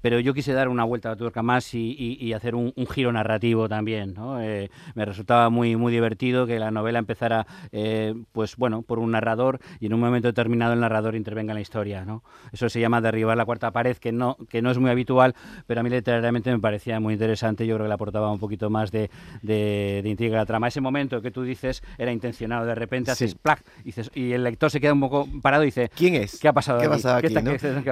pero 0.00 0.20
yo 0.20 0.34
quise 0.34 0.52
dar 0.52 0.68
una 0.68 0.84
vuelta 0.84 1.08
a 1.08 1.12
la 1.12 1.16
tuerca 1.16 1.42
más 1.42 1.74
y, 1.74 2.16
y, 2.20 2.32
hacer 2.32 2.54
un, 2.54 2.72
giro 2.90 3.12
narrativo 3.12 3.68
también. 3.68 4.14
¿no? 4.14 4.40
Eh, 4.40 4.70
me 4.94 5.04
resultaba 5.04 5.50
muy, 5.50 5.76
muy 5.76 5.92
divertido 5.92 6.46
que 6.46 6.58
la 6.58 6.70
novela 6.70 6.98
empezara, 6.98 7.46
eh, 7.72 8.14
pues 8.32 8.56
bueno, 8.56 8.82
por 8.82 8.98
un 8.98 9.12
narrador 9.12 9.60
y 9.80 9.86
en 9.86 9.94
un 9.94 10.00
momento 10.00 10.28
determinado 10.28 10.72
el 10.72 10.80
narrador 10.80 11.14
intervenga 11.14 11.52
en 11.52 11.56
la 11.56 11.60
historia. 11.60 12.04
¿no? 12.04 12.22
Eso 12.52 12.68
se 12.68 12.80
llama 12.80 13.00
derribar 13.00 13.36
la 13.36 13.44
cuarta 13.44 13.70
pared, 13.70 13.96
que 13.96 14.12
no, 14.12 14.36
que 14.48 14.62
no 14.62 14.70
es 14.70 14.78
muy 14.78 14.90
habitual, 14.90 15.34
pero 15.66 15.80
a 15.80 15.82
mí 15.82 15.90
literariamente 15.90 16.50
me 16.50 16.58
parecía 16.58 17.00
muy 17.00 17.14
interesante. 17.14 17.66
Yo 17.66 17.74
creo 17.74 17.84
que 17.84 17.88
le 17.88 17.94
aportaba 17.94 18.30
un 18.32 18.38
poquito 18.38 18.70
más 18.70 18.90
de, 18.90 19.10
de, 19.42 20.02
intriga 20.04 20.36
a 20.36 20.40
la 20.40 20.46
trama. 20.46 20.68
Ese 20.68 20.80
momento 20.80 21.20
que 21.22 21.30
tú 21.30 21.42
dices 21.42 21.82
era 21.96 22.12
intencionado, 22.12 22.66
de 22.66 22.74
repente 22.74 23.10
haces 23.10 23.34
plac 23.34 23.62
y, 24.14 24.32
el 24.32 24.44
lector 24.44 24.70
se 24.70 24.80
queda 24.80 24.92
un 24.92 25.00
poco 25.00 25.28
parado 25.42 25.62
y 25.62 25.66
dice: 25.66 25.90
¿Quién 25.94 26.14
es? 26.14 26.38
¿Qué 26.38 26.48
ha 26.48 26.52
pasado 26.52 26.80
aquí? 26.80 27.34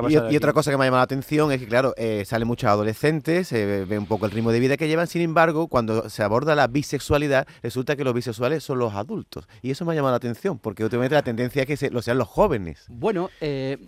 y, 0.09 0.37
otra 0.37 0.53
cosa 0.53 0.71
que 0.71 0.77
me 0.77 0.85
ha 0.85 0.87
llamado 0.87 1.01
la 1.01 1.05
atención 1.05 1.46
es 1.53 1.61
que, 1.61 1.67
claro, 1.67 1.95
eh, 1.97 2.25
salen 2.27 2.49
muchos 2.49 2.69
adolescentes, 2.69 3.49
se 3.49 3.85
ve 3.85 3.99
un 3.99 4.07
poco 4.07 4.27
el 4.27 4.33
ritmo 4.33 4.53
de 4.53 4.61
vida 4.61 4.77
que 4.77 4.89
llevan, 4.89 5.07
sin 5.07 5.23
embargo, 5.23 5.69
cuando 5.69 6.09
se 6.09 6.23
aborda 6.23 6.55
la 6.55 6.67
bisexualidad, 6.67 7.47
resulta 7.63 7.97
que 7.97 8.05
los 8.05 8.15
bisexuales 8.15 8.65
son 8.65 8.79
los 8.79 8.95
adultos. 8.95 9.49
Y 9.63 9.71
eso 9.71 9.85
me 9.85 9.93
ha 9.93 9.95
llamado 9.95 10.13
la 10.13 10.19
atención, 10.19 10.59
porque 10.59 10.85
últimamente 10.85 11.15
la 11.15 11.23
tendencia 11.23 11.63
es 11.63 11.79
que 11.79 11.91
lo 11.91 12.03
sean 12.03 12.19
los 12.19 12.29
jóvenes. 12.29 12.85
Bueno, 12.89 13.31
eh, 13.41 13.79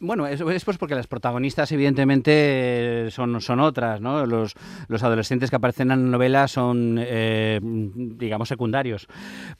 bueno, 0.00 0.26
es, 0.26 0.40
es, 0.40 0.64
pues 0.64 0.78
porque 0.78 0.94
las 0.94 1.06
protagonistas 1.06 1.70
evidentemente 1.72 3.08
son, 3.10 3.38
son 3.42 3.60
otras, 3.60 4.00
¿no? 4.00 4.24
Los, 4.24 4.54
los 4.88 5.02
adolescentes 5.02 5.50
que 5.50 5.56
aparecen 5.56 5.90
en 5.90 6.04
la 6.04 6.10
novela 6.10 6.48
son, 6.48 6.96
eh, 6.98 7.60
digamos, 7.62 8.48
secundarios. 8.48 9.06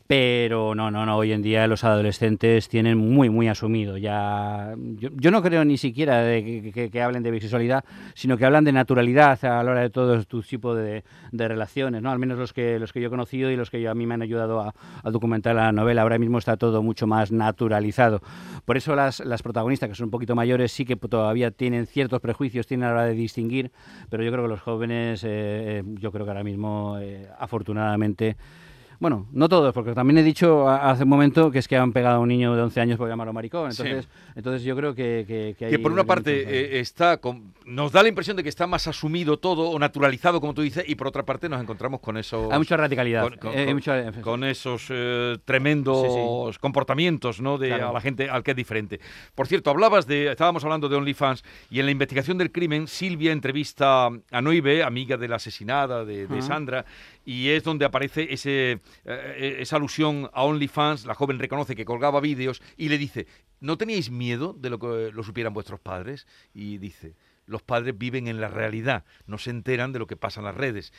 Pero 0.06 0.74
no, 0.74 0.90
no, 0.90 1.04
no, 1.04 1.18
hoy 1.18 1.32
en 1.32 1.42
día 1.42 1.66
los 1.66 1.84
adolescentes 1.84 2.70
tienen 2.70 2.96
muy, 2.96 3.28
muy 3.28 3.48
asumido. 3.48 3.98
Ya, 3.98 4.74
yo, 4.96 5.30
no 5.30 5.42
creo 5.42 5.62
ni 5.66 5.76
siquiera 5.76 6.22
que, 6.22 7.02
hablen 7.02 7.22
de 7.22 7.30
bisexualidad, 7.30 7.84
sino 8.14 8.38
que 8.38 8.46
hablan 8.46 8.64
de 8.64 8.72
naturalidad 8.72 9.44
a 9.44 9.62
la 9.62 9.70
hora 9.70 9.82
de 9.82 9.90
todo 9.90 10.24
tu 10.24 10.42
tipo 10.42 10.74
de, 10.74 11.04
de, 11.32 11.48
relaciones, 11.48 12.00
¿no? 12.00 12.10
Al 12.10 12.18
menos 12.18 12.38
los 12.38 12.54
que, 12.54 12.78
los 12.78 12.94
que 12.94 13.02
yo 13.02 13.08
he 13.08 13.10
conocido 13.10 13.50
y 13.50 13.56
los 13.56 13.70
que 13.70 13.86
a 13.86 13.94
mí 13.94 14.06
me 14.06 14.14
han 14.14 14.22
ayudado 14.22 14.60
a, 14.60 14.74
a, 15.02 15.10
documentar 15.10 15.54
la 15.54 15.70
novela. 15.70 16.00
Ahora 16.00 16.18
mismo 16.18 16.38
está 16.38 16.56
todo 16.56 16.82
mucho 16.82 17.06
más 17.06 17.30
naturalizado. 17.30 18.22
Por 18.64 18.78
eso 18.78 18.96
las, 18.96 19.20
las 19.20 19.42
protagonistas, 19.42 19.90
que 19.90 19.94
son 19.94 20.06
un 20.06 20.10
poquito 20.10 20.29
mayores 20.34 20.72
sí 20.72 20.84
que 20.84 20.96
todavía 20.96 21.50
tienen 21.50 21.86
ciertos 21.86 22.20
prejuicios, 22.20 22.66
tienen 22.66 22.84
a 22.84 22.88
la 22.88 22.94
hora 22.94 23.04
de 23.06 23.14
distinguir, 23.14 23.70
pero 24.08 24.22
yo 24.22 24.30
creo 24.30 24.44
que 24.44 24.48
los 24.48 24.60
jóvenes, 24.60 25.24
eh, 25.24 25.28
eh, 25.30 25.82
yo 25.86 26.12
creo 26.12 26.24
que 26.24 26.30
ahora 26.30 26.44
mismo, 26.44 26.98
eh, 27.00 27.28
afortunadamente, 27.38 28.36
bueno, 29.00 29.26
no 29.32 29.48
todos, 29.48 29.72
porque 29.72 29.94
también 29.94 30.18
he 30.18 30.22
dicho 30.22 30.68
hace 30.68 31.04
un 31.04 31.08
momento 31.08 31.50
que 31.50 31.58
es 31.58 31.66
que 31.66 31.76
han 31.76 31.92
pegado 31.92 32.16
a 32.16 32.18
un 32.20 32.28
niño 32.28 32.54
de 32.54 32.62
11 32.62 32.80
años 32.82 32.98
por 32.98 33.08
llamarlo 33.08 33.32
maricón. 33.32 33.70
Entonces, 33.70 34.06
entonces 34.36 34.62
yo 34.62 34.76
creo 34.76 34.94
que... 34.94 35.24
Que, 35.26 35.68
que, 35.70 35.78
por 35.78 35.90
una 35.90 36.04
parte 36.04 36.42
eh, 36.46 36.80
está 36.80 37.18
nos 37.64 37.92
da 37.92 38.02
la 38.02 38.10
impresión 38.10 38.36
de 38.36 38.42
que 38.42 38.50
está 38.50 38.66
más 38.66 38.86
asumido 38.86 39.38
todo 39.38 39.70
o 39.70 39.78
naturalizado, 39.78 40.40
como 40.40 40.52
tú 40.52 40.60
dices, 40.60 40.84
y 40.86 40.96
por 40.96 41.06
otra 41.06 41.24
parte 41.24 41.48
nos 41.48 41.62
encontramos 41.62 42.00
con 42.00 42.18
eso... 42.18 42.50
Hay 42.52 42.58
mucha 42.58 42.76
radicalidad. 42.76 43.26
Con, 44.22 44.44
esos 44.44 44.86
eh, 44.90 45.38
tremendos 45.46 46.58
comportamientos 46.58 47.40
¿no? 47.40 47.56
de 47.56 47.72
a 47.72 47.92
la 47.92 48.00
gente 48.02 48.28
al 48.28 48.42
que 48.42 48.50
es 48.50 48.56
diferente. 48.56 49.00
Por 49.34 49.46
cierto, 49.46 49.70
hablabas 49.70 50.06
de... 50.06 50.30
Estábamos 50.30 50.62
hablando 50.64 50.90
de 50.90 50.96
OnlyFans 50.96 51.42
y 51.70 51.80
en 51.80 51.86
la 51.86 51.92
investigación 51.92 52.36
del 52.36 52.52
crimen, 52.52 52.86
Silvia 52.86 53.32
entrevista 53.32 54.10
a 54.30 54.42
Noive, 54.42 54.82
amiga 54.82 55.16
de 55.16 55.28
la 55.28 55.36
asesinada 55.36 56.04
de, 56.04 56.42
Sandra, 56.42 56.84
y 57.30 57.50
es 57.50 57.62
donde 57.62 57.84
aparece 57.84 58.34
ese, 58.34 58.80
eh, 59.04 59.56
esa 59.60 59.76
alusión 59.76 60.28
a 60.32 60.42
OnlyFans. 60.42 61.06
La 61.06 61.14
joven 61.14 61.38
reconoce 61.38 61.76
que 61.76 61.84
colgaba 61.84 62.18
vídeos 62.18 62.60
y 62.76 62.88
le 62.88 62.98
dice, 62.98 63.28
¿no 63.60 63.78
teníais 63.78 64.10
miedo 64.10 64.52
de 64.52 64.68
lo 64.68 64.80
que 64.80 65.12
lo 65.12 65.22
supieran 65.22 65.54
vuestros 65.54 65.78
padres? 65.78 66.26
Y 66.54 66.78
dice, 66.78 67.14
los 67.46 67.62
padres 67.62 67.96
viven 67.96 68.26
en 68.26 68.40
la 68.40 68.48
realidad, 68.48 69.04
no 69.26 69.38
se 69.38 69.50
enteran 69.50 69.92
de 69.92 70.00
lo 70.00 70.08
que 70.08 70.16
pasa 70.16 70.40
en 70.40 70.46
las 70.46 70.56
redes. 70.56 70.92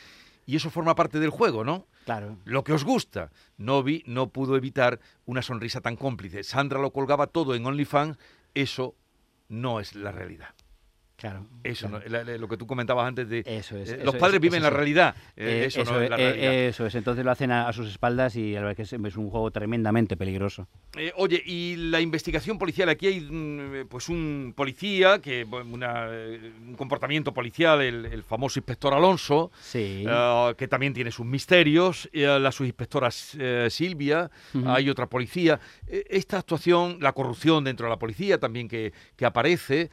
Y 0.46 0.56
eso 0.56 0.70
forma 0.70 0.94
parte 0.94 1.20
del 1.20 1.28
juego, 1.28 1.64
¿no? 1.64 1.86
Claro. 2.06 2.38
Lo 2.46 2.64
que 2.64 2.72
os 2.72 2.82
gusta. 2.82 3.30
Novi 3.58 4.02
no 4.06 4.30
pudo 4.30 4.56
evitar 4.56 5.00
una 5.26 5.42
sonrisa 5.42 5.82
tan 5.82 5.96
cómplice. 5.96 6.44
Sandra 6.44 6.80
lo 6.80 6.94
colgaba 6.94 7.26
todo 7.26 7.54
en 7.54 7.66
OnlyFans. 7.66 8.16
Eso 8.54 8.94
no 9.50 9.80
es 9.80 9.94
la 9.94 10.12
realidad. 10.12 10.54
Claro. 11.22 11.46
Eso, 11.62 11.88
lo 11.88 12.48
que 12.48 12.56
tú 12.56 12.66
comentabas 12.66 13.06
antes 13.06 13.28
de... 13.28 13.44
Eso 13.46 13.76
es. 13.76 13.92
Eh, 13.92 14.00
los 14.02 14.16
padres 14.16 14.40
viven 14.40 14.60
la 14.60 14.70
realidad. 14.70 15.14
Eh, 15.36 15.66
eso, 15.68 15.84
no 15.84 16.00
es 16.02 16.10
la 16.10 16.16
realidad. 16.16 16.52
eso 16.52 16.84
es. 16.84 16.96
Entonces 16.96 17.24
lo 17.24 17.30
hacen 17.30 17.52
a, 17.52 17.72
sus 17.72 17.88
espaldas 17.88 18.34
y 18.34 18.54
la 18.54 18.62
vez 18.62 18.76
que 18.76 18.82
es, 18.82 18.92
un 18.92 19.30
juego 19.30 19.52
tremendamente 19.52 20.16
peligroso. 20.16 20.66
Eh, 20.96 21.12
oye, 21.14 21.40
y 21.46 21.76
la 21.76 22.00
investigación 22.00 22.58
policial. 22.58 22.88
Aquí 22.88 23.06
hay 23.06 23.20
mm, 23.20 23.86
pues 23.88 24.08
un 24.08 24.52
policía, 24.56 25.20
que 25.20 25.44
un 25.44 26.74
comportamiento 26.76 27.32
policial, 27.32 27.80
el, 27.82 28.24
famoso 28.24 28.58
inspector 28.58 28.92
Alonso, 28.92 29.52
sí. 29.60 30.04
que 30.56 30.66
también 30.66 30.92
tiene 30.92 31.12
sus 31.12 31.24
misterios. 31.24 32.10
la 32.12 32.50
subinspectora 32.50 33.12
Silvia, 33.12 34.28
hay 34.66 34.90
otra 34.90 35.06
policía. 35.06 35.60
esta 35.86 36.38
actuación, 36.38 36.98
la 37.00 37.12
corrupción 37.12 37.62
dentro 37.62 37.86
de 37.86 37.90
la 37.90 37.98
policía 38.00 38.40
también 38.40 38.66
que, 38.66 38.92
que 39.14 39.24
aparece. 39.24 39.88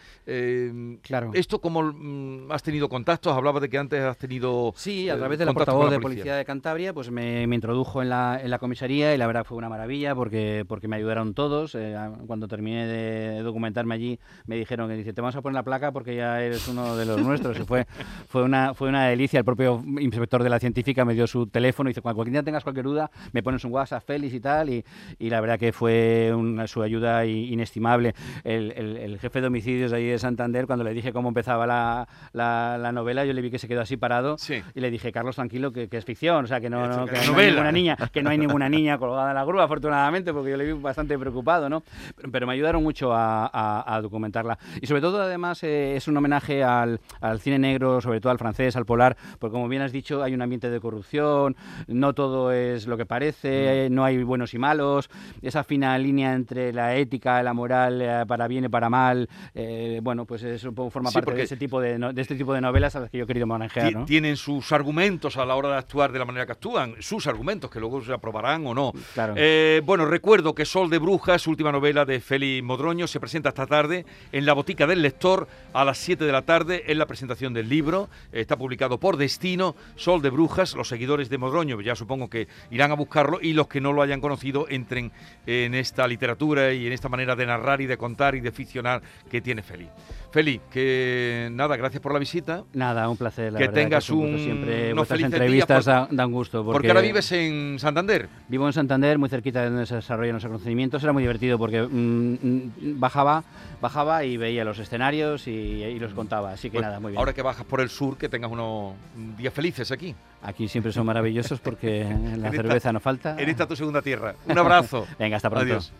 claro 1.04 1.19
¿Esto 1.34 1.60
cómo 1.60 1.84
mm, 1.84 2.52
has 2.52 2.64
tenido 2.64 2.90
contactos? 2.90 3.36
Hablaba 3.36 3.60
de 3.60 3.70
que 3.70 3.78
antes 3.78 4.02
has 4.02 4.18
tenido. 4.18 4.74
Sí, 4.76 5.10
a 5.10 5.18
través 5.18 5.40
de 5.40 5.46
la 5.46 5.54
portavoz 5.54 5.92
de 5.92 6.00
Policía 6.00 6.36
de 6.36 6.46
Cantabria, 6.46 6.94
pues 6.94 7.12
me, 7.12 7.44
introdujo 7.44 8.02
en 8.02 8.10
la, 8.10 8.40
en 8.42 8.50
la, 8.50 8.60
comisaría 8.60 9.14
y 9.14 9.18
la 9.18 9.28
verdad 9.28 9.46
fue 9.46 9.58
una 9.58 9.70
maravilla 9.70 10.16
porque, 10.16 10.66
porque 10.68 10.88
me 10.88 10.96
ayudaron 10.96 11.34
todos. 11.34 11.76
Eh, 11.76 11.96
cuando 12.28 12.48
terminé 12.48 12.88
de 12.88 13.42
documentarme 13.42 13.96
allí, 13.96 14.20
me 14.46 14.56
dijeron 14.56 14.90
que 14.90 14.96
dice, 14.96 15.14
te 15.14 15.22
vamos 15.22 15.36
a 15.36 15.42
poner 15.42 15.56
la 15.56 15.64
placa 15.64 15.92
porque 15.92 16.16
ya 16.16 16.42
eres 16.42 16.68
uno 16.68 16.96
de 16.96 17.06
los 17.06 17.22
nuestros. 17.22 17.60
Y 17.60 17.64
fue, 17.64 17.86
fue, 18.28 18.44
una, 18.44 18.74
fue 18.74 18.90
una 18.90 19.08
delicia. 19.08 19.40
El 19.40 19.46
propio 19.46 19.84
inspector 20.00 20.44
de 20.44 20.50
la 20.50 20.60
científica 20.60 21.06
me 21.06 21.14
dio 21.14 21.28
su 21.28 21.48
teléfono 21.48 21.90
y 21.90 21.92
dice, 21.92 22.02
cuando 22.02 22.18
cualquier 22.18 22.34
día 22.34 22.44
tengas 22.44 22.64
cualquier 22.64 22.86
duda, 22.86 23.12
me 23.32 23.44
pones 23.44 23.64
un 23.66 23.72
WhatsApp, 23.72 24.04
Félix 24.06 24.34
y 24.34 24.40
tal. 24.40 24.70
Y, 24.70 24.84
y 25.18 25.30
la 25.30 25.42
verdad 25.42 25.60
que 25.60 25.72
fue 25.72 26.34
una, 26.36 26.68
su 26.68 26.82
ayuda 26.82 27.26
inestimable. 27.26 28.14
El, 28.44 28.72
el, 28.72 29.20
jefe 29.20 29.42
de 29.42 29.48
homicidios 29.48 29.92
de 29.92 29.98
ahí 29.98 30.06
de 30.06 30.20
Santander, 30.20 30.66
cuando 30.66 30.84
le 30.84 30.94
dije 30.94 31.09
cómo 31.14 31.30
empezaba 31.30 31.66
la, 31.66 32.08
la, 32.34 32.92
novela, 32.92 33.26
yo 33.26 33.34
le 33.34 33.42
vi 33.42 33.52
que 33.52 33.60
se 33.60 33.68
quedó 33.68 33.82
así 33.82 33.98
parado 33.98 34.38
y 34.74 34.80
le 34.80 34.92
dije, 34.92 35.12
Carlos, 35.12 35.36
tranquilo, 35.36 35.72
que, 35.72 35.88
es 35.92 36.06
ficción, 36.06 36.46
o 36.46 36.48
sea, 36.48 36.62
que 36.62 36.70
no, 36.70 37.06
que 37.06 37.28
no 37.28 37.38
hay 37.38 37.48
ninguna 37.48 37.72
niña, 37.72 37.98
que 38.12 38.24
no 38.24 38.30
hay 38.30 38.38
ninguna 38.38 38.70
niña 38.70 38.98
colgada 38.98 39.30
en 39.30 39.36
la 39.36 39.46
grúa, 39.46 39.64
afortunadamente, 39.64 40.34
porque 40.34 40.52
yo 40.52 40.58
le 40.58 40.66
vi 40.66 40.74
bastante 40.74 41.18
preocupado, 41.18 41.70
¿no? 41.70 41.84
Pero, 42.32 42.48
me 42.48 42.54
ayudaron 42.54 42.82
mucho 42.82 43.12
a, 43.14 44.00
documentarla. 44.02 44.58
Y 44.82 44.88
sobre 44.88 45.02
todo, 45.02 45.22
además, 45.22 45.62
eh, 45.64 45.96
es 45.96 46.08
un 46.08 46.18
homenaje 46.18 46.64
al, 46.64 47.00
al, 47.22 47.40
cine 47.40 47.60
negro, 47.60 48.02
sobre 48.02 48.22
todo 48.22 48.32
al 48.32 48.40
francés, 48.40 48.76
al 48.76 48.86
polar, 48.86 49.18
porque 49.40 49.54
como 49.54 49.68
bien 49.68 49.82
has 49.82 49.92
dicho, 49.92 50.24
hay 50.24 50.34
un 50.34 50.42
ambiente 50.42 50.70
de 50.70 50.80
corrupción, 50.80 51.56
no 51.88 52.14
todo 52.14 52.52
es 52.52 52.88
lo 52.88 52.98
que 52.98 53.06
parece, 53.06 53.88
mm. 53.90 53.94
no 53.94 54.04
hay 54.06 54.24
buenos 54.24 54.54
y 54.54 54.58
malos, 54.58 55.10
esa 55.42 55.64
fina 55.64 55.98
línea 55.98 56.34
entre 56.34 56.74
la 56.74 56.96
ética, 56.96 57.42
la 57.44 57.54
moral, 57.54 58.02
eh, 58.02 58.26
para 58.28 58.48
bien 58.48 58.66
y 58.66 58.70
para 58.70 58.90
mal, 58.90 59.30
eh, 59.54 60.00
bueno, 60.02 60.26
pues 60.26 60.44
es 60.44 60.64
un 60.64 60.76
poco 60.76 60.90
forma 61.00 61.12
parte 61.12 61.34
de 61.34 61.44
ese 61.44 61.58
tipo 61.58 61.80
de, 61.80 61.98
de, 61.98 62.22
este 62.22 62.36
tipo 62.36 62.54
de 62.54 62.62
novelas 62.62 62.96
a 62.96 63.00
las 63.02 63.10
que 63.10 63.18
yo 63.18 63.24
he 63.24 63.28
querido 63.28 63.48
manejar. 63.48 63.94
¿no? 63.94 64.06
Tienen 64.06 64.38
sus 64.38 64.72
argumentos 64.72 65.38
a 65.38 65.46
la 65.46 65.56
hora 65.56 65.70
de 65.70 65.78
actuar 65.78 66.12
de 66.12 66.20
la 66.20 66.26
manera 66.26 66.46
que 66.46 66.52
actúan, 66.52 66.96
sus 67.00 67.28
argumentos 67.28 67.70
que 67.70 67.80
luego 67.80 68.04
se 68.04 68.14
aprobarán 68.14 68.66
o 68.68 68.74
no. 68.74 68.94
Claro. 69.14 69.34
Eh, 69.38 69.82
bueno, 69.86 70.06
recuerdo 70.06 70.54
que 70.54 70.66
Sol 70.66 70.90
de 70.90 71.00
Brujas, 71.00 71.48
última 71.48 71.72
novela 71.72 72.06
de 72.06 72.20
Félix 72.20 72.64
Modroño, 72.64 73.08
se 73.08 73.20
presenta 73.20 73.50
esta 73.50 73.66
tarde 73.66 74.06
en 74.32 74.46
la 74.46 74.54
Botica 74.54 74.88
del 74.88 75.02
Lector 75.02 75.48
a 75.74 75.86
las 75.86 75.98
7 76.00 76.26
de 76.26 76.32
la 76.32 76.42
tarde 76.44 76.84
en 76.88 76.98
la 76.98 77.06
presentación 77.06 77.54
del 77.54 77.70
libro. 77.70 78.10
Está 78.32 78.58
publicado 78.58 79.00
por 79.00 79.18
Destino, 79.18 79.76
Sol 79.96 80.22
de 80.22 80.30
Brujas. 80.30 80.76
Los 80.76 80.88
seguidores 80.88 81.30
de 81.30 81.38
Modroño 81.38 81.80
ya 81.82 81.96
supongo 81.96 82.30
que 82.30 82.48
irán 82.72 82.92
a 82.92 82.96
buscarlo 82.96 83.40
y 83.42 83.54
los 83.54 83.68
que 83.68 83.82
no 83.82 83.94
lo 83.94 84.02
hayan 84.02 84.22
conocido 84.22 84.68
entren 84.70 85.12
en 85.46 85.74
esta 85.76 86.08
literatura 86.08 86.74
y 86.74 86.88
en 86.88 86.94
esta 86.94 87.10
manera 87.10 87.36
de 87.36 87.46
narrar 87.46 87.82
y 87.82 87.86
de 87.86 87.98
contar 87.98 88.36
y 88.36 88.42
de 88.42 88.52
ficcionar 88.52 89.02
que 89.30 89.42
tiene 89.42 89.62
Félix. 89.62 89.92
Feli, 90.32 90.62
que 90.72 91.50
nada, 91.52 91.76
gracias 91.76 92.02
por 92.02 92.14
la 92.14 92.20
visita. 92.20 92.64
Nada, 92.74 93.10
un 93.10 93.18
placer. 93.18 93.54
que 93.56 93.68
tengas 93.70 94.10
un, 94.12 94.38
siempre 94.38 94.94
vuestras 94.94 95.22
entrevistas 95.22 95.86
dan 95.86 96.32
gusto. 96.32 96.64
Porque, 96.64 96.88
ahora 96.90 97.02
vives 97.02 97.32
en 97.32 97.80
Santander. 97.80 98.30
Vivo 98.48 98.68
en 98.68 98.74
Santander, 98.74 99.18
muy 99.18 99.30
cerquita 99.30 99.62
de 99.62 99.70
donde 99.70 99.86
se 99.88 99.96
desarrollan 99.96 100.36
los 100.36 100.46
conocimientos. 100.46 101.04
Era 101.04 101.14
muy 101.14 101.24
divertido 101.24 101.58
porque 101.58 101.82
mm, 101.82 102.34
mm, 102.42 103.00
bajaba, 103.00 103.44
bajaba 103.82 104.24
y 104.24 104.38
veía 104.38 104.64
los 104.64 104.78
escenarios 104.78 105.48
y, 105.48 105.98
los 106.00 106.14
contaba. 106.14 106.52
Así 106.52 106.70
que 106.70 106.78
pues 106.78 106.86
nada, 106.86 107.00
muy 107.00 107.12
bien. 107.12 107.20
Ahora 107.20 107.34
que 107.34 107.42
bajas 107.42 107.66
por 107.66 107.82
el 107.82 107.90
sur, 107.90 108.18
que 108.18 108.30
tengas 108.30 108.52
unos 108.52 108.94
días 109.38 109.54
felices 109.54 109.92
aquí. 109.92 110.16
Aquí 110.42 110.68
siempre 110.68 110.92
son 110.92 111.06
maravillosos 111.06 111.60
porque 111.60 112.04
la 112.38 112.52
cerveza 112.52 112.94
no 112.94 113.00
falta. 113.00 113.36
En 113.40 113.50
esta 113.50 113.68
tu 113.68 113.76
segunda 113.76 114.02
tierra. 114.02 114.36
Un 114.46 114.58
abrazo. 114.58 115.08
Venga, 115.20 115.38
hasta 115.38 115.50
pronto. 115.50 115.66
Adiós. 115.66 115.92